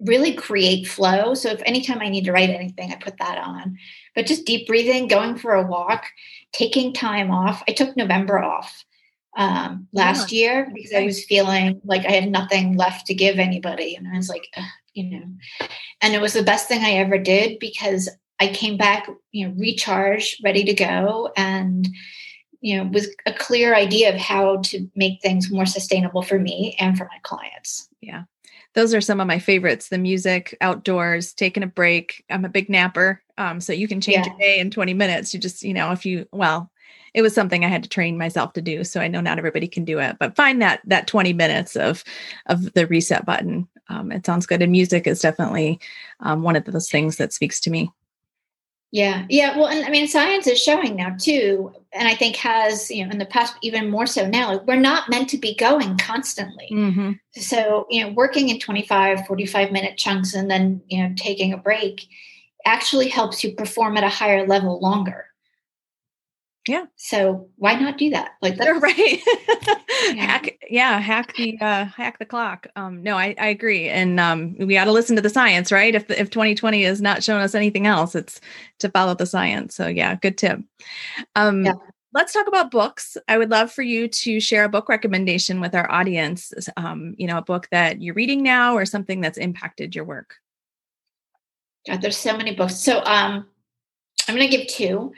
really 0.00 0.32
create 0.32 0.86
flow. 0.86 1.34
So 1.34 1.50
if 1.50 1.62
anytime 1.64 2.00
I 2.00 2.08
need 2.08 2.24
to 2.24 2.32
write 2.32 2.50
anything, 2.50 2.90
I 2.90 2.96
put 2.96 3.18
that 3.18 3.38
on. 3.38 3.78
But 4.14 4.26
just 4.26 4.46
deep 4.46 4.66
breathing, 4.66 5.08
going 5.08 5.36
for 5.36 5.54
a 5.54 5.66
walk, 5.66 6.06
taking 6.52 6.92
time 6.92 7.30
off. 7.30 7.62
I 7.68 7.72
took 7.72 7.96
November 7.96 8.38
off 8.38 8.84
um, 9.36 9.86
last 9.92 10.32
yeah. 10.32 10.40
year 10.40 10.70
because 10.74 10.92
I 10.94 11.04
was 11.04 11.24
feeling 11.24 11.80
like 11.84 12.06
I 12.06 12.12
had 12.12 12.30
nothing 12.30 12.76
left 12.76 13.06
to 13.06 13.14
give 13.14 13.38
anybody. 13.38 13.94
And 13.94 14.08
I 14.08 14.16
was 14.16 14.28
like, 14.28 14.46
you 14.94 15.04
know, 15.04 15.68
and 16.00 16.14
it 16.14 16.20
was 16.20 16.32
the 16.32 16.42
best 16.42 16.66
thing 16.66 16.82
I 16.82 16.92
ever 16.92 17.18
did 17.18 17.58
because 17.58 18.08
I 18.40 18.48
came 18.48 18.76
back, 18.76 19.06
you 19.32 19.48
know, 19.48 19.54
recharged, 19.56 20.42
ready 20.42 20.64
to 20.64 20.74
go. 20.74 21.30
And 21.36 21.88
you 22.62 22.76
know, 22.76 22.90
with 22.90 23.08
a 23.24 23.32
clear 23.32 23.74
idea 23.74 24.12
of 24.12 24.20
how 24.20 24.58
to 24.58 24.86
make 24.94 25.22
things 25.22 25.50
more 25.50 25.64
sustainable 25.64 26.20
for 26.20 26.38
me 26.38 26.76
and 26.78 26.98
for 26.98 27.04
my 27.04 27.18
clients. 27.22 27.88
Yeah 28.02 28.24
those 28.74 28.94
are 28.94 29.00
some 29.00 29.20
of 29.20 29.26
my 29.26 29.38
favorites 29.38 29.88
the 29.88 29.98
music 29.98 30.56
outdoors 30.60 31.32
taking 31.32 31.62
a 31.62 31.66
break. 31.66 32.24
I'm 32.30 32.44
a 32.44 32.48
big 32.48 32.68
napper 32.68 33.22
um, 33.38 33.60
so 33.60 33.72
you 33.72 33.88
can 33.88 34.00
change 34.00 34.26
yeah. 34.26 34.32
your 34.32 34.38
day 34.38 34.58
in 34.58 34.70
20 34.70 34.94
minutes. 34.94 35.34
You 35.34 35.40
just 35.40 35.62
you 35.62 35.74
know 35.74 35.92
if 35.92 36.04
you 36.06 36.26
well 36.32 36.70
it 37.12 37.22
was 37.22 37.34
something 37.34 37.64
i 37.64 37.68
had 37.68 37.82
to 37.82 37.88
train 37.88 38.16
myself 38.16 38.52
to 38.52 38.62
do 38.62 38.84
so 38.84 39.00
i 39.00 39.08
know 39.08 39.20
not 39.20 39.38
everybody 39.38 39.66
can 39.66 39.84
do 39.84 39.98
it 39.98 40.16
but 40.20 40.36
find 40.36 40.62
that 40.62 40.80
that 40.84 41.08
20 41.08 41.32
minutes 41.32 41.74
of 41.76 42.04
of 42.46 42.72
the 42.74 42.86
reset 42.86 43.24
button. 43.26 43.66
Um, 43.88 44.12
it 44.12 44.24
sounds 44.24 44.46
good 44.46 44.62
and 44.62 44.70
music 44.70 45.08
is 45.08 45.20
definitely 45.20 45.80
um, 46.20 46.42
one 46.42 46.54
of 46.54 46.64
those 46.64 46.88
things 46.88 47.16
that 47.16 47.32
speaks 47.32 47.58
to 47.60 47.70
me 47.70 47.90
yeah, 48.92 49.24
yeah. 49.28 49.56
Well, 49.56 49.68
and 49.68 49.84
I 49.84 49.90
mean, 49.90 50.08
science 50.08 50.48
is 50.48 50.60
showing 50.60 50.96
now 50.96 51.14
too, 51.18 51.72
and 51.92 52.08
I 52.08 52.14
think 52.14 52.36
has 52.36 52.90
you 52.90 53.04
know 53.04 53.10
in 53.12 53.18
the 53.18 53.26
past 53.26 53.54
even 53.62 53.88
more 53.88 54.06
so 54.06 54.26
now. 54.26 54.52
Like 54.52 54.66
we're 54.66 54.76
not 54.76 55.08
meant 55.08 55.28
to 55.30 55.38
be 55.38 55.54
going 55.54 55.96
constantly. 55.96 56.68
Mm-hmm. 56.72 57.12
So 57.34 57.86
you 57.88 58.02
know, 58.04 58.12
working 58.12 58.48
in 58.48 58.58
25, 58.58 59.26
45 59.26 59.72
minute 59.72 59.96
chunks 59.96 60.34
and 60.34 60.50
then 60.50 60.82
you 60.88 61.02
know 61.02 61.14
taking 61.16 61.52
a 61.52 61.56
break 61.56 62.08
actually 62.66 63.08
helps 63.08 63.44
you 63.44 63.54
perform 63.54 63.96
at 63.96 64.04
a 64.04 64.08
higher 64.08 64.46
level 64.46 64.80
longer. 64.80 65.26
Yeah. 66.70 66.84
So 66.94 67.48
why 67.56 67.74
not 67.74 67.98
do 67.98 68.10
that? 68.10 68.34
Like 68.42 68.56
that's 68.56 68.80
right. 68.80 68.94
yeah. 70.06 70.14
hack 70.14 70.56
yeah, 70.70 71.00
hack 71.00 71.34
the 71.34 71.58
uh 71.60 71.84
hack 71.86 72.20
the 72.20 72.24
clock. 72.24 72.68
Um 72.76 73.02
no, 73.02 73.16
I, 73.16 73.34
I 73.40 73.48
agree. 73.48 73.88
And 73.88 74.20
um 74.20 74.54
we 74.56 74.74
got 74.74 74.84
to 74.84 74.92
listen 74.92 75.16
to 75.16 75.22
the 75.22 75.28
science, 75.28 75.72
right? 75.72 75.92
If 75.92 76.08
if 76.10 76.30
2020 76.30 76.84
has 76.84 77.00
not 77.00 77.24
shown 77.24 77.40
us 77.40 77.56
anything 77.56 77.88
else, 77.88 78.14
it's 78.14 78.40
to 78.78 78.88
follow 78.88 79.16
the 79.16 79.26
science. 79.26 79.74
So 79.74 79.88
yeah, 79.88 80.14
good 80.14 80.38
tip. 80.38 80.60
Um 81.34 81.66
yeah. 81.66 81.72
let's 82.14 82.32
talk 82.32 82.46
about 82.46 82.70
books. 82.70 83.16
I 83.26 83.36
would 83.36 83.50
love 83.50 83.72
for 83.72 83.82
you 83.82 84.06
to 84.06 84.38
share 84.38 84.62
a 84.62 84.68
book 84.68 84.88
recommendation 84.88 85.60
with 85.60 85.74
our 85.74 85.90
audience. 85.90 86.52
Um, 86.76 87.16
you 87.18 87.26
know, 87.26 87.38
a 87.38 87.42
book 87.42 87.66
that 87.72 88.00
you're 88.00 88.14
reading 88.14 88.44
now 88.44 88.76
or 88.76 88.86
something 88.86 89.20
that's 89.20 89.38
impacted 89.38 89.96
your 89.96 90.04
work. 90.04 90.36
God, 91.88 92.00
there's 92.00 92.16
so 92.16 92.36
many 92.36 92.54
books. 92.54 92.76
So 92.76 93.02
um 93.04 93.44
I'm 94.28 94.36
going 94.36 94.48
to 94.48 94.56
give 94.56 94.68
two 94.68 95.12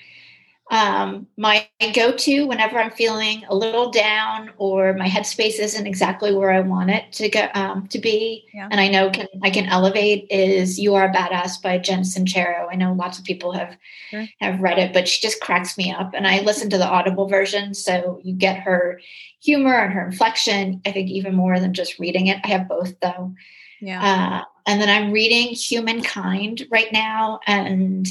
um, 0.71 1.27
my 1.37 1.69
go 1.93 2.13
to 2.13 2.47
whenever 2.47 2.79
I'm 2.79 2.93
feeling 2.93 3.45
a 3.49 3.55
little 3.55 3.91
down 3.91 4.51
or 4.57 4.95
my 4.95 5.07
headspace 5.07 5.59
isn't 5.59 5.87
exactly 5.87 6.35
where 6.35 6.51
I 6.51 6.61
want 6.61 6.91
it 6.91 7.13
to 7.13 7.29
go 7.29 7.49
um, 7.55 7.89
to 7.89 7.99
be, 7.99 8.47
yeah. 8.55 8.69
and 8.71 8.81
I 8.81 8.89
know 8.89 9.11
can 9.11 9.27
I 9.43 9.51
can 9.51 9.67
elevate 9.67 10.27
is 10.31 10.79
"You 10.79 10.95
Are 10.95 11.07
a 11.07 11.13
Badass" 11.13 11.61
by 11.61 11.79
Jen 11.79 12.03
Sincero. 12.03 12.69
I 12.71 12.77
know 12.77 12.95
lots 12.95 13.19
of 13.19 13.25
people 13.25 13.53
have 13.53 13.77
sure. 14.11 14.27
have 14.41 14.61
read 14.61 14.79
it, 14.79 14.93
but 14.93 15.09
she 15.09 15.21
just 15.21 15.41
cracks 15.41 15.77
me 15.77 15.93
up. 15.93 16.13
And 16.15 16.27
I 16.27 16.41
listen 16.41 16.71
to 16.71 16.79
the 16.79 16.89
Audible 16.89 17.29
version, 17.29 17.75
so 17.75 18.21
you 18.23 18.35
get 18.35 18.61
her 18.61 19.01
humor 19.41 19.75
and 19.75 19.93
her 19.93 20.07
inflection. 20.07 20.81
I 20.87 20.93
think 20.93 21.11
even 21.11 21.35
more 21.35 21.59
than 21.59 21.75
just 21.75 21.99
reading 21.99 22.29
it. 22.29 22.39
I 22.45 22.49
have 22.49 22.69
both 22.69 22.99
though. 23.01 23.35
Yeah. 23.81 24.01
Uh, 24.01 24.45
and 24.67 24.81
then 24.81 24.89
I'm 24.89 25.11
reading 25.11 25.49
Humankind 25.49 26.67
right 26.71 26.93
now, 26.93 27.41
and 27.47 28.07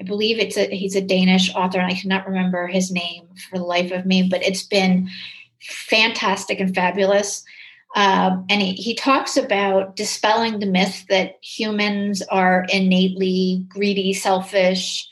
I 0.00 0.04
believe 0.04 0.38
it's 0.38 0.56
a 0.56 0.68
he's 0.74 0.94
a 0.94 1.00
Danish 1.00 1.54
author, 1.54 1.80
and 1.80 1.90
I 1.90 1.96
cannot 1.96 2.26
remember 2.26 2.66
his 2.66 2.90
name 2.90 3.28
for 3.50 3.58
the 3.58 3.64
life 3.64 3.90
of 3.90 4.06
me, 4.06 4.28
but 4.28 4.42
it's 4.42 4.62
been 4.62 5.08
fantastic 5.60 6.60
and 6.60 6.74
fabulous. 6.74 7.44
Um, 7.96 8.44
and 8.50 8.60
he, 8.60 8.72
he 8.74 8.94
talks 8.94 9.36
about 9.36 9.96
dispelling 9.96 10.58
the 10.58 10.66
myth 10.66 11.06
that 11.08 11.38
humans 11.42 12.22
are 12.22 12.66
innately 12.68 13.64
greedy, 13.68 14.12
selfish 14.12 15.08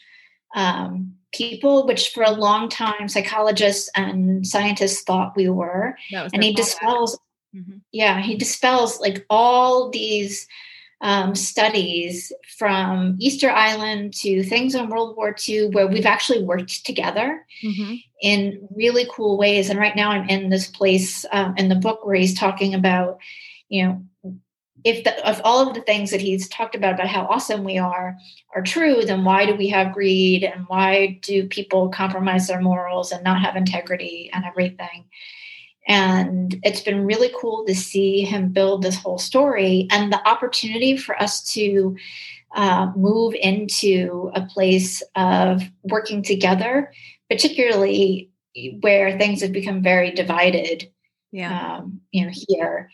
um, 0.55 1.15
people, 1.33 1.87
which 1.87 2.11
for 2.11 2.23
a 2.23 2.31
long 2.31 2.69
time 2.69 3.09
psychologists 3.09 3.91
and 3.97 4.47
scientists 4.47 5.03
thought 5.03 5.37
we 5.37 5.49
were. 5.49 5.97
And 6.33 6.45
he 6.45 6.53
dispels, 6.53 7.19
mm-hmm. 7.55 7.79
yeah, 7.93 8.21
he 8.21 8.37
dispels 8.37 9.01
like 9.01 9.25
all 9.31 9.91
these 9.91 10.47
um, 11.01 11.35
studies 11.35 12.33
from 12.57 13.17
Easter 13.19 13.51
Island 13.51 14.15
to 14.15 14.43
things 14.43 14.75
in 14.75 14.89
World 14.89 15.17
War 15.17 15.35
II 15.47 15.69
where 15.71 15.87
we've 15.87 16.07
actually 16.07 16.43
worked 16.43 16.87
together 16.87 17.45
mm-hmm. 17.63 17.95
in 18.23 18.67
really 18.75 19.07
cool 19.11 19.37
ways. 19.37 19.69
And 19.69 19.79
right 19.79 19.95
now 19.95 20.11
I'm 20.11 20.29
in 20.29 20.49
this 20.49 20.69
place 20.69 21.25
um, 21.33 21.55
in 21.57 21.69
the 21.69 21.75
book 21.75 22.05
where 22.05 22.17
he's 22.17 22.39
talking 22.39 22.75
about, 22.75 23.19
you 23.69 23.85
know, 23.85 24.03
if, 24.85 25.03
the, 25.03 25.29
if 25.29 25.41
all 25.43 25.67
of 25.67 25.75
the 25.75 25.81
things 25.81 26.13
that 26.13 26.21
he's 26.21 26.49
talked 26.49 26.77
about 26.77 26.95
about 26.95 27.09
how 27.09 27.27
awesome 27.27 27.65
we 27.65 27.77
are 27.77 28.17
are 28.55 28.63
true, 28.63 29.05
then 29.05 29.25
why 29.25 29.45
do 29.45 29.55
we 29.55 29.69
have 29.69 29.93
greed 29.93 30.45
and 30.45 30.65
why 30.69 31.19
do 31.23 31.49
people 31.49 31.89
compromise 31.89 32.47
their 32.47 32.61
morals 32.61 33.11
and 33.11 33.25
not 33.25 33.43
have 33.43 33.57
integrity 33.57 34.31
and 34.33 34.45
everything? 34.45 35.05
And 35.87 36.59
it's 36.65 36.81
been 36.81 37.07
really 37.07 37.31
cool 37.39 37.65
to 37.67 37.75
see 37.75 38.23
him 38.23 38.49
build 38.49 38.83
this 38.83 38.97
whole 38.97 39.19
story 39.19 39.87
and 39.91 40.13
the 40.13 40.29
opportunity 40.29 40.97
for 40.97 41.21
us 41.21 41.43
to 41.53 41.97
uh, 42.55 42.91
move 42.97 43.35
into 43.35 44.31
a 44.35 44.43
place 44.43 45.03
of 45.15 45.63
working 45.85 46.23
together, 46.23 46.93
particularly 47.31 48.31
where 48.81 49.17
things 49.19 49.43
have 49.43 49.53
become 49.53 49.83
very 49.83 50.11
divided. 50.11 50.91
Yeah. 51.31 51.77
Um, 51.79 52.01
you 52.11 52.25
know, 52.25 52.33
here. 52.33 52.91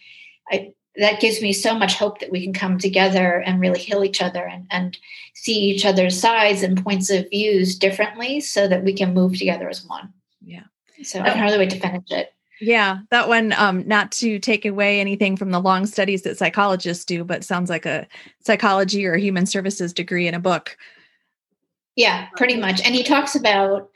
I, 0.50 0.72
that 0.96 1.20
gives 1.20 1.40
me 1.40 1.52
so 1.54 1.75
much 1.75 1.94
hope 1.94 2.20
that 2.20 2.30
we 2.30 2.42
can 2.42 2.52
come 2.52 2.78
together 2.78 3.40
and 3.40 3.61
really 3.61 3.78
heal 3.78 4.04
each 4.04 4.20
other 4.20 4.44
and, 4.44 4.66
and 4.70 4.99
see 5.34 5.54
each 5.54 5.87
other's 5.87 6.20
sides 6.20 6.62
and 6.62 6.82
points 6.82 7.08
of 7.08 7.30
views 7.30 7.78
differently 7.78 8.40
so 8.40 8.68
that 8.68 8.84
we 8.84 8.92
can 8.92 9.14
move 9.14 9.38
together 9.38 9.68
as 9.68 9.87
one. 9.87 10.12
Yeah. 10.44 10.64
So 11.02 11.20
I 11.20 11.30
don't 11.30 11.40
know 11.40 11.50
the 11.50 11.58
way 11.58 11.66
to 11.66 11.80
finish 11.80 12.11
it. 12.11 12.34
Yeah, 12.64 12.99
that 13.11 13.26
one, 13.26 13.52
um, 13.54 13.88
not 13.88 14.12
to 14.12 14.38
take 14.38 14.64
away 14.64 15.00
anything 15.00 15.37
from 15.37 15.50
the 15.50 15.59
long 15.59 15.85
studies 15.85 16.23
that 16.23 16.38
psychologists 16.38 17.04
do, 17.04 17.25
but 17.25 17.42
sounds 17.42 17.69
like 17.69 17.85
a 17.85 18.07
psychology 18.38 19.04
or 19.04 19.16
human 19.16 19.47
services 19.47 19.92
degree 19.92 20.28
in 20.28 20.35
a 20.35 20.38
book. 20.38 20.76
Yeah, 21.97 22.28
pretty 22.37 22.57
much. 22.57 22.81
And 22.85 22.95
he 22.95 23.02
talks 23.02 23.35
about 23.35 23.90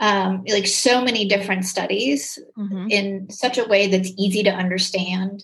um, 0.00 0.44
like 0.46 0.68
so 0.68 1.02
many 1.02 1.26
different 1.26 1.64
studies 1.64 2.38
mm-hmm. 2.56 2.86
in 2.90 3.28
such 3.28 3.58
a 3.58 3.66
way 3.66 3.88
that's 3.88 4.12
easy 4.16 4.44
to 4.44 4.50
understand 4.50 5.42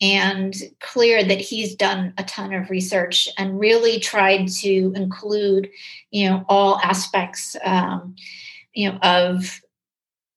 and 0.00 0.54
clear 0.78 1.24
that 1.24 1.40
he's 1.40 1.74
done 1.74 2.14
a 2.18 2.22
ton 2.22 2.54
of 2.54 2.70
research 2.70 3.28
and 3.36 3.58
really 3.58 3.98
tried 3.98 4.46
to 4.46 4.92
include, 4.94 5.68
you 6.12 6.30
know, 6.30 6.44
all 6.48 6.78
aspects, 6.84 7.56
um, 7.64 8.14
you 8.74 8.92
know, 8.92 8.96
of 9.02 9.60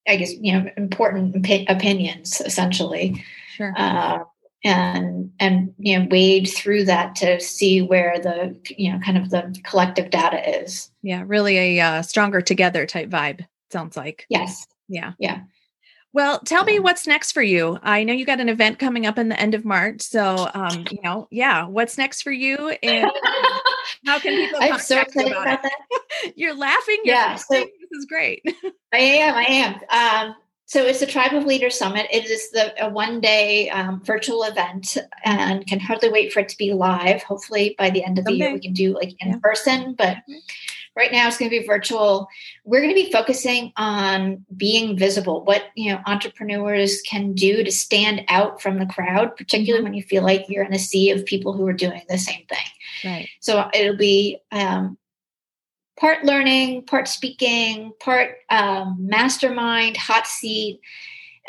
I 0.10 0.16
guess 0.16 0.34
you 0.34 0.54
know 0.54 0.70
important 0.78 1.36
opi- 1.36 1.70
opinions 1.70 2.42
essentially. 2.42 3.24
Sure. 3.56 3.74
Uh, 3.78 4.24
and 4.63 5.32
and 5.39 5.74
you 5.78 5.98
know 5.98 6.08
wade 6.10 6.50
through 6.50 6.84
that 6.86 7.16
to 7.16 7.39
see 7.39 7.82
where 7.82 8.20
the 8.20 8.58
you 8.78 8.92
know 8.92 9.00
kind 9.00 9.18
of 9.18 9.30
the 9.30 9.56
collective 9.63 10.10
data 10.10 10.62
is. 10.62 10.92
Yeah, 11.01 11.24
really 11.25 11.58
a 11.58 11.80
uh, 11.80 12.01
stronger 12.01 12.42
together 12.42 12.86
type 12.86 13.10
vibe. 13.10 13.46
Sounds 13.72 13.96
like. 13.96 14.25
Yes. 14.30 14.66
Yeah. 14.88 15.13
Yeah. 15.20 15.42
Well, 16.12 16.39
tell 16.39 16.63
me 16.63 16.80
what's 16.80 17.06
next 17.06 17.34
for 17.34 17.44
you. 17.44 17.78
I 17.84 18.04
know 18.04 18.13
you 18.13 18.25
got 18.25 18.39
an 18.39 18.50
event 18.50 18.80
coming 18.80 19.06
up 19.06 19.20
in 19.20 19.30
the 19.30 19.39
end 19.39 19.54
of 19.54 19.63
March, 19.63 20.01
so 20.01 20.50
um, 20.56 20.86
you 20.89 20.98
know, 21.04 21.28
yeah, 21.30 21.68
what's 21.68 22.00
next 22.00 22.24
for 22.24 22.31
you, 22.31 22.70
and 22.81 23.12
how 24.05 24.18
can 24.18 24.36
people? 24.36 24.60
I'm 24.60 24.79
so 24.79 25.00
excited 25.00 25.31
about, 25.31 25.44
about 25.44 25.64
that. 25.64 25.79
you're 26.36 26.55
laughing. 26.55 26.98
You're 27.03 27.16
yeah, 27.16 27.36
so, 27.36 27.53
this 27.53 27.70
is 28.00 28.05
great. 28.05 28.42
I 28.94 28.98
am. 28.98 29.35
I 29.35 29.44
am. 29.44 30.29
Um, 30.29 30.35
so 30.66 30.85
it's 30.85 31.00
the 31.00 31.07
Tribe 31.07 31.33
of 31.33 31.46
Leaders 31.46 31.77
Summit. 31.77 32.07
It 32.12 32.25
is 32.25 32.51
the 32.51 32.85
a 32.85 32.90
one 32.90 33.22
day 33.22 33.70
um, 33.70 34.03
virtual 34.03 34.44
event, 34.44 34.98
and 35.25 35.66
can 35.68 35.79
hardly 35.79 36.09
wait 36.09 36.31
for 36.31 36.40
it 36.40 36.50
to 36.50 36.57
be 36.57 36.74
live. 36.74 37.24
Hopefully, 37.24 37.75
by 37.77 37.90
the 37.90 38.03
end 38.03 38.20
of 38.20 38.25
the 38.25 38.33
year, 38.33 38.53
we 38.53 38.59
can 38.59 38.74
do 38.74 38.94
like 38.94 39.14
in 39.20 39.29
yeah. 39.29 39.40
person, 39.42 39.94
but. 39.94 40.18
Mm-hmm 40.18 40.38
right 41.00 41.12
now 41.12 41.27
it's 41.27 41.38
going 41.38 41.50
to 41.50 41.59
be 41.59 41.66
virtual 41.66 42.27
we're 42.66 42.81
going 42.81 42.94
to 42.94 43.01
be 43.01 43.12
focusing 43.12 43.72
on 43.77 44.46
being 44.57 44.98
visible 44.98 45.44
what 45.46 45.66
you 45.75 45.92
know 45.92 46.01
entrepreneurs 46.05 47.01
can 47.01 47.33
do 47.33 47.64
to 47.64 47.72
stand 47.72 48.24
out 48.27 48.62
from 48.62 48.79
the 48.79 48.85
crowd 48.85 49.35
particularly 49.38 49.83
when 49.83 49.94
you 49.94 50.03
feel 50.03 50.24
like 50.24 50.46
you're 50.50 50.64
in 50.64 50.74
a 50.74 50.79
sea 50.79 51.12
of 51.12 51.25
people 51.25 51.53
who 51.53 51.66
are 51.66 51.74
doing 51.74 52.01
the 52.09 52.18
same 52.18 52.46
thing 52.48 52.68
right 53.05 53.29
so 53.40 53.70
it'll 53.74 53.98
be 53.98 54.38
um, 54.51 54.98
part 56.00 56.24
learning 56.24 56.83
part 56.85 57.07
speaking 57.07 57.92
part 58.00 58.38
um, 58.50 58.96
mastermind 59.00 59.98
hot 59.98 60.25
seat 60.25 60.79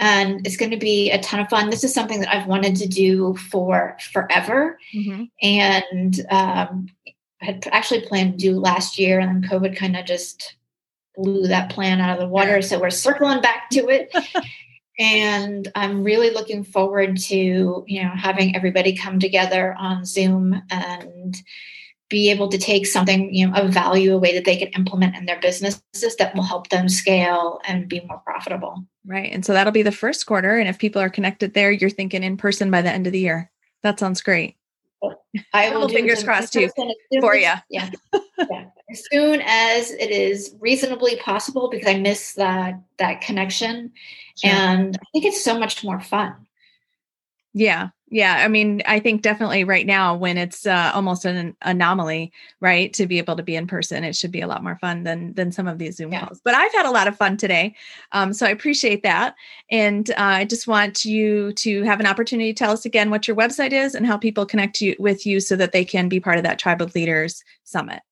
and 0.01 0.47
it's 0.47 0.57
going 0.57 0.71
to 0.71 0.79
be 0.79 1.11
a 1.11 1.21
ton 1.21 1.41
of 1.41 1.49
fun. 1.51 1.69
This 1.69 1.85
is 1.85 1.93
something 1.93 2.21
that 2.21 2.35
I've 2.35 2.47
wanted 2.47 2.75
to 2.77 2.89
do 2.89 3.37
for 3.37 3.99
forever, 4.13 4.79
mm-hmm. 4.95 5.25
and 5.43 6.27
um, 6.31 6.87
had 7.41 7.69
actually 7.71 8.07
planned 8.07 8.33
to 8.33 8.39
do 8.39 8.59
last 8.59 8.99
year, 8.99 9.21
and 9.21 9.43
then 9.43 9.51
COVID 9.51 9.77
kind 9.77 9.97
of 9.97 10.07
just 10.07 10.57
blew 11.17 11.47
that 11.49 11.71
plan 11.71 12.01
out 12.01 12.15
of 12.15 12.19
the 12.19 12.29
water. 12.29 12.63
So 12.63 12.81
we're 12.81 12.89
circling 12.89 13.43
back 13.43 13.69
to 13.71 13.89
it. 13.89 14.11
and 14.99 15.71
I'm 15.75 16.03
really 16.03 16.31
looking 16.31 16.65
forward 16.65 17.19
to, 17.19 17.85
you 17.87 18.03
know, 18.03 18.11
having 18.15 18.57
everybody 18.57 18.97
come 18.97 19.19
together 19.19 19.75
on 19.79 20.07
Zoom 20.07 20.63
and 20.71 21.37
be 22.11 22.31
able 22.31 22.49
to 22.49 22.59
take 22.59 22.87
something, 22.87 23.33
you 23.33 23.49
know, 23.49 23.55
of 23.55 23.71
value 23.71 24.15
away 24.15 24.35
that 24.35 24.45
they 24.45 24.57
can 24.57 24.69
implement 24.69 25.17
in 25.17 25.25
their 25.25 25.41
businesses 25.41 26.17
that 26.19 26.35
will 26.35 26.43
help 26.43 26.69
them 26.69 26.89
scale 26.89 27.61
and 27.67 27.89
be 27.89 28.01
more 28.01 28.19
profitable. 28.19 28.85
Right. 29.07 29.33
And 29.33 29.47
so 29.47 29.55
that'll 29.55 29.73
be 29.73 29.83
the 29.83 29.93
first 29.93 30.27
quarter. 30.27 30.59
And 30.59 30.69
if 30.69 30.79
people 30.79 31.01
are 31.01 31.09
connected 31.09 31.55
there, 31.55 31.71
you're 31.71 31.89
thinking 31.89 32.23
in 32.23 32.37
person 32.37 32.71
by 32.71 32.83
the 32.83 32.91
end 32.91 33.07
of 33.07 33.15
the 33.15 33.21
year. 33.21 33.51
That 33.83 33.99
sounds 33.99 34.21
great. 34.21 34.57
I 35.55 35.75
will 35.75 35.89
fingers 35.89 36.23
crossed 36.23 36.53
too 36.53 36.69
for 37.21 37.35
you. 37.35 37.53
Yeah. 37.71 37.91
yeah. 38.11 38.65
As 38.91 39.03
soon 39.11 39.41
as 39.47 39.93
it 39.93 40.11
is 40.11 40.55
reasonably 40.61 41.17
possible, 41.17 41.71
because 41.71 41.89
I 41.89 41.99
miss 41.99 42.35
that 42.35 42.75
that 42.99 43.23
connection, 43.23 43.93
sure. 44.37 44.51
and 44.51 44.97
I 44.97 45.05
think 45.13 45.25
it's 45.25 45.43
so 45.43 45.59
much 45.59 45.83
more 45.83 46.01
fun. 46.01 46.35
Yeah. 47.55 47.91
Yeah. 48.13 48.43
I 48.45 48.49
mean, 48.49 48.83
I 48.87 48.99
think 48.99 49.23
definitely 49.23 49.63
right 49.63 49.87
now 49.87 50.17
when 50.17 50.37
it's 50.37 50.67
uh, 50.67 50.91
almost 50.93 51.25
an 51.25 51.57
anomaly, 51.63 52.33
right? 52.59 52.93
To 52.95 53.07
be 53.07 53.19
able 53.19 53.37
to 53.37 53.43
be 53.45 53.55
in 53.55 53.69
person, 53.69 54.03
it 54.03 54.17
should 54.17 54.33
be 54.33 54.41
a 54.41 54.49
lot 54.49 54.65
more 54.65 54.77
fun 54.81 55.05
than 55.05 55.33
than 55.35 55.53
some 55.53 55.69
of 55.69 55.79
these 55.79 55.97
Zoom 55.97 56.13
yeah. 56.13 56.27
calls. 56.27 56.41
But 56.45 56.55
I've 56.57 56.73
had 56.73 56.87
a 56.87 56.91
lot 56.91 57.07
of 57.07 57.17
fun 57.17 57.37
today. 57.37 57.77
Um, 58.11 58.33
so 58.33 58.47
I 58.47 58.51
appreciate 58.51 59.05
that. 59.05 59.37
And 59.71 60.11
uh, 60.11 60.15
I 60.19 60.45
just 60.45 60.67
want 60.67 61.05
you 61.05 61.53
to 61.53 61.85
have 61.85 62.01
an 62.01 62.07
opportunity 62.07 62.53
to 62.53 62.59
tell 62.59 62.73
us 62.73 62.85
again 62.85 63.11
what 63.11 63.29
your 63.29 63.37
website 63.37 63.73
is 63.73 63.95
and 63.95 64.05
how 64.05 64.17
people 64.17 64.45
connect 64.45 64.81
you 64.81 64.97
with 64.99 65.25
you 65.25 65.39
so 65.39 65.55
that 65.55 65.71
they 65.71 65.85
can 65.85 66.09
be 66.09 66.19
part 66.19 66.37
of 66.37 66.43
that 66.43 66.59
Tribe 66.59 66.83
of 66.83 66.95
Leaders 66.97 67.45
Summit. 67.63 68.03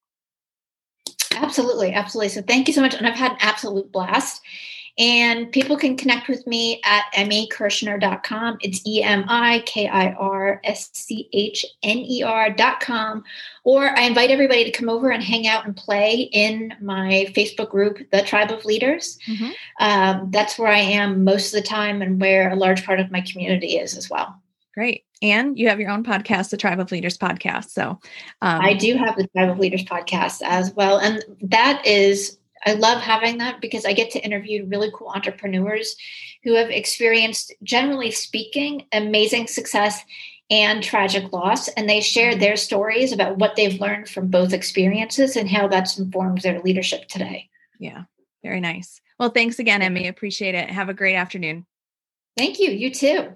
Absolutely. 1.35 1.93
Absolutely. 1.93 2.29
So 2.29 2.43
thank 2.43 2.69
you 2.69 2.75
so 2.75 2.81
much. 2.81 2.95
And 2.95 3.07
I've 3.07 3.15
had 3.15 3.33
an 3.33 3.39
absolute 3.41 3.91
blast. 3.91 4.43
And 4.99 5.53
people 5.53 5.77
can 5.77 5.97
connect 5.97 6.29
with 6.29 6.45
me 6.47 6.81
at 6.85 7.05
emikirschner.com. 7.15 8.59
It's 8.61 8.85
E 8.85 9.03
M 9.03 9.25
I 9.29 9.63
K 9.65 9.87
I 9.87 10.13
R 10.13 10.61
S 10.65 10.91
C 10.93 11.29
H 11.33 11.65
N 11.85 11.99
E 11.99 12.23
R.com. 12.25 13.23
Or 13.63 13.97
I 13.97 14.03
invite 14.03 14.31
everybody 14.31 14.65
to 14.65 14.73
come 14.73 14.89
over 14.89 15.11
and 15.11 15.23
hang 15.23 15.47
out 15.47 15.65
and 15.65 15.77
play 15.77 16.29
in 16.33 16.75
my 16.81 17.33
Facebook 17.37 17.71
group, 17.71 17.99
The 18.11 18.23
Tribe 18.23 18.51
of 18.51 18.65
Leaders. 18.65 19.19
Mm-hmm. 19.29 19.51
Um, 19.81 20.31
that's 20.33 20.59
where 20.59 20.73
I 20.73 20.79
am 20.79 21.23
most 21.23 21.55
of 21.55 21.63
the 21.63 21.69
time 21.69 22.03
and 22.03 22.21
where 22.21 22.51
a 22.51 22.57
large 22.57 22.85
part 22.85 22.99
of 22.99 23.13
my 23.13 23.21
community 23.21 23.79
is 23.79 23.97
as 23.97 24.11
well. 24.11 24.41
Great. 24.75 25.05
And 25.23 25.59
you 25.59 25.69
have 25.69 25.81
your 25.81 25.91
own 25.91 26.05
podcast, 26.05 26.51
the 26.51 26.57
Tribe 26.57 26.79
of 26.79 26.93
Leaders 26.93 27.19
podcast. 27.19 27.71
So 27.71 27.91
um, 27.91 28.61
I 28.61 28.75
do 28.75 28.97
have 28.97 29.17
the 29.17 29.27
Tribe 29.29 29.51
of 29.51 29.59
Leaders 29.59 29.85
podcast 29.85 30.41
as 30.45 30.73
well. 30.73 30.99
And 30.99 31.25
that 31.43 31.85
is 31.85 32.38
I 32.67 32.75
love 32.75 33.01
having 33.01 33.39
that 33.39 33.61
because 33.61 33.85
I 33.85 33.93
get 33.93 34.11
to 34.13 34.25
interview 34.25 34.67
really 34.67 34.91
cool 34.95 35.09
entrepreneurs 35.09 35.97
who 36.45 36.55
have 36.55 36.71
experienced, 36.71 37.53
generally 37.63 38.11
speaking, 38.11 38.87
amazing 38.93 39.47
success 39.47 40.03
and 40.51 40.83
tragic 40.83 41.33
loss. 41.33 41.69
And 41.69 41.89
they 41.89 42.01
share 42.01 42.33
mm-hmm. 42.33 42.41
their 42.41 42.57
stories 42.57 43.13
about 43.13 43.39
what 43.39 43.57
they've 43.57 43.81
learned 43.81 44.09
from 44.09 44.29
both 44.29 44.53
experiences 44.53 45.37
and 45.37 45.49
how 45.49 45.69
that's 45.69 45.99
informed 45.99 46.43
their 46.43 46.61
leadership 46.61 47.09
today. 47.09 47.49
Yeah, 47.79 48.05
very 48.43 48.61
nice. 48.61 49.01
Well, 49.19 49.31
thanks 49.31 49.59
again, 49.59 49.81
Emi. 49.81 50.09
Appreciate 50.09 50.55
it. 50.55 50.71
Have 50.71 50.89
a 50.89 50.95
great 50.95 51.17
afternoon. 51.17 51.67
Thank 52.37 52.61
you. 52.61 52.71
You 52.71 52.91
too. 52.95 53.33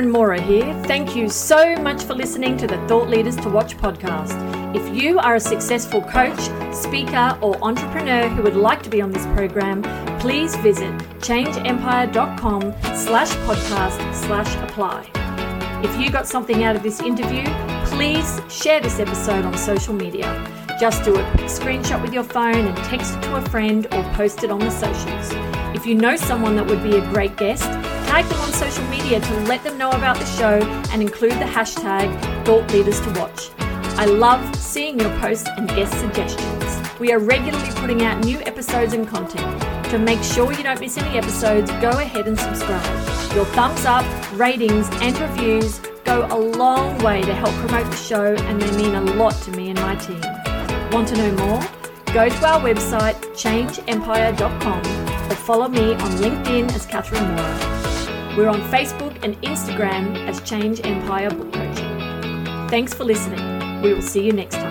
Catherine 0.00 0.12
Mora 0.12 0.40
here. 0.40 0.82
Thank 0.84 1.14
you 1.14 1.28
so 1.28 1.76
much 1.76 2.04
for 2.04 2.14
listening 2.14 2.56
to 2.56 2.66
the 2.66 2.78
Thought 2.88 3.10
Leaders 3.10 3.36
to 3.36 3.50
Watch 3.50 3.76
podcast. 3.76 4.34
If 4.74 4.96
you 4.96 5.18
are 5.18 5.34
a 5.34 5.40
successful 5.40 6.00
coach, 6.00 6.40
speaker, 6.74 7.36
or 7.42 7.62
entrepreneur 7.62 8.26
who 8.28 8.42
would 8.42 8.56
like 8.56 8.82
to 8.84 8.88
be 8.88 9.02
on 9.02 9.12
this 9.12 9.26
program, 9.26 9.82
please 10.18 10.56
visit 10.56 10.90
changeempire.com 11.20 12.62
slash 12.96 13.28
podcast 13.44 14.14
slash 14.14 14.56
apply. 14.62 15.06
If 15.84 16.00
you 16.00 16.10
got 16.10 16.26
something 16.26 16.64
out 16.64 16.76
of 16.76 16.82
this 16.82 17.02
interview, 17.02 17.44
please 17.84 18.40
share 18.48 18.80
this 18.80 19.00
episode 19.00 19.44
on 19.44 19.58
social 19.58 19.92
media. 19.92 20.24
Just 20.80 21.04
do 21.04 21.14
a 21.14 21.30
quick 21.32 21.44
screenshot 21.44 22.00
with 22.00 22.14
your 22.14 22.24
phone 22.24 22.68
and 22.68 22.76
text 22.88 23.18
it 23.18 23.22
to 23.24 23.36
a 23.36 23.42
friend 23.50 23.86
or 23.92 24.02
post 24.14 24.44
it 24.44 24.50
on 24.50 24.60
the 24.60 24.70
socials. 24.70 25.30
If 25.76 25.84
you 25.84 25.94
know 25.94 26.16
someone 26.16 26.56
that 26.56 26.66
would 26.66 26.82
be 26.82 26.96
a 26.96 27.02
great 27.12 27.36
guest, 27.36 27.68
tag 28.10 28.26
them 28.28 28.40
on 28.40 28.52
social 28.52 28.84
media 28.88 29.20
to 29.20 29.34
let 29.42 29.62
them 29.62 29.78
know 29.78 29.90
about 29.90 30.18
the 30.18 30.24
show 30.24 30.58
and 30.90 31.00
include 31.00 31.30
the 31.34 31.44
hashtag 31.44 32.10
Thought 32.44 32.68
Leaders 32.72 33.00
to 33.02 33.10
Watch. 33.12 33.50
I 34.00 34.04
love 34.04 34.42
seeing 34.56 34.98
your 34.98 35.16
posts 35.20 35.48
and 35.56 35.68
guest 35.68 35.92
suggestions. 36.00 36.98
We 36.98 37.12
are 37.12 37.20
regularly 37.20 37.70
putting 37.76 38.02
out 38.02 38.24
new 38.24 38.40
episodes 38.40 38.94
and 38.94 39.06
content. 39.06 39.62
To 39.90 39.98
make 39.98 40.20
sure 40.24 40.52
you 40.52 40.64
don't 40.64 40.80
miss 40.80 40.98
any 40.98 41.18
episodes, 41.18 41.70
go 41.80 41.90
ahead 41.90 42.26
and 42.26 42.36
subscribe. 42.36 42.84
Your 43.32 43.44
thumbs 43.54 43.84
up, 43.84 44.04
ratings, 44.36 44.88
and 45.02 45.16
reviews 45.16 45.78
go 46.04 46.26
a 46.32 46.36
long 46.36 46.98
way 47.04 47.22
to 47.22 47.32
help 47.32 47.54
promote 47.64 47.88
the 47.88 47.96
show 47.96 48.34
and 48.34 48.60
they 48.60 48.76
mean 48.76 48.96
a 48.96 49.02
lot 49.14 49.34
to 49.42 49.52
me 49.52 49.70
and 49.70 49.78
my 49.78 49.94
team. 49.94 50.20
Want 50.90 51.06
to 51.10 51.16
know 51.16 51.30
more? 51.46 51.60
Go 52.12 52.28
to 52.28 52.44
our 52.44 52.60
website, 52.60 53.14
changeempire.com, 53.36 55.30
or 55.30 55.36
follow 55.36 55.68
me 55.68 55.92
on 55.92 56.10
LinkedIn 56.18 56.74
as 56.74 56.86
Catherine 56.86 57.36
Mora. 57.36 57.69
We're 58.36 58.48
on 58.48 58.60
Facebook 58.70 59.16
and 59.24 59.40
Instagram 59.42 60.16
as 60.28 60.40
Change 60.42 60.80
Empire 60.84 61.30
Book 61.30 61.52
Coaching. 61.52 62.68
Thanks 62.68 62.94
for 62.94 63.04
listening. 63.04 63.82
We 63.82 63.92
will 63.92 64.02
see 64.02 64.24
you 64.24 64.32
next 64.32 64.54
time. 64.54 64.69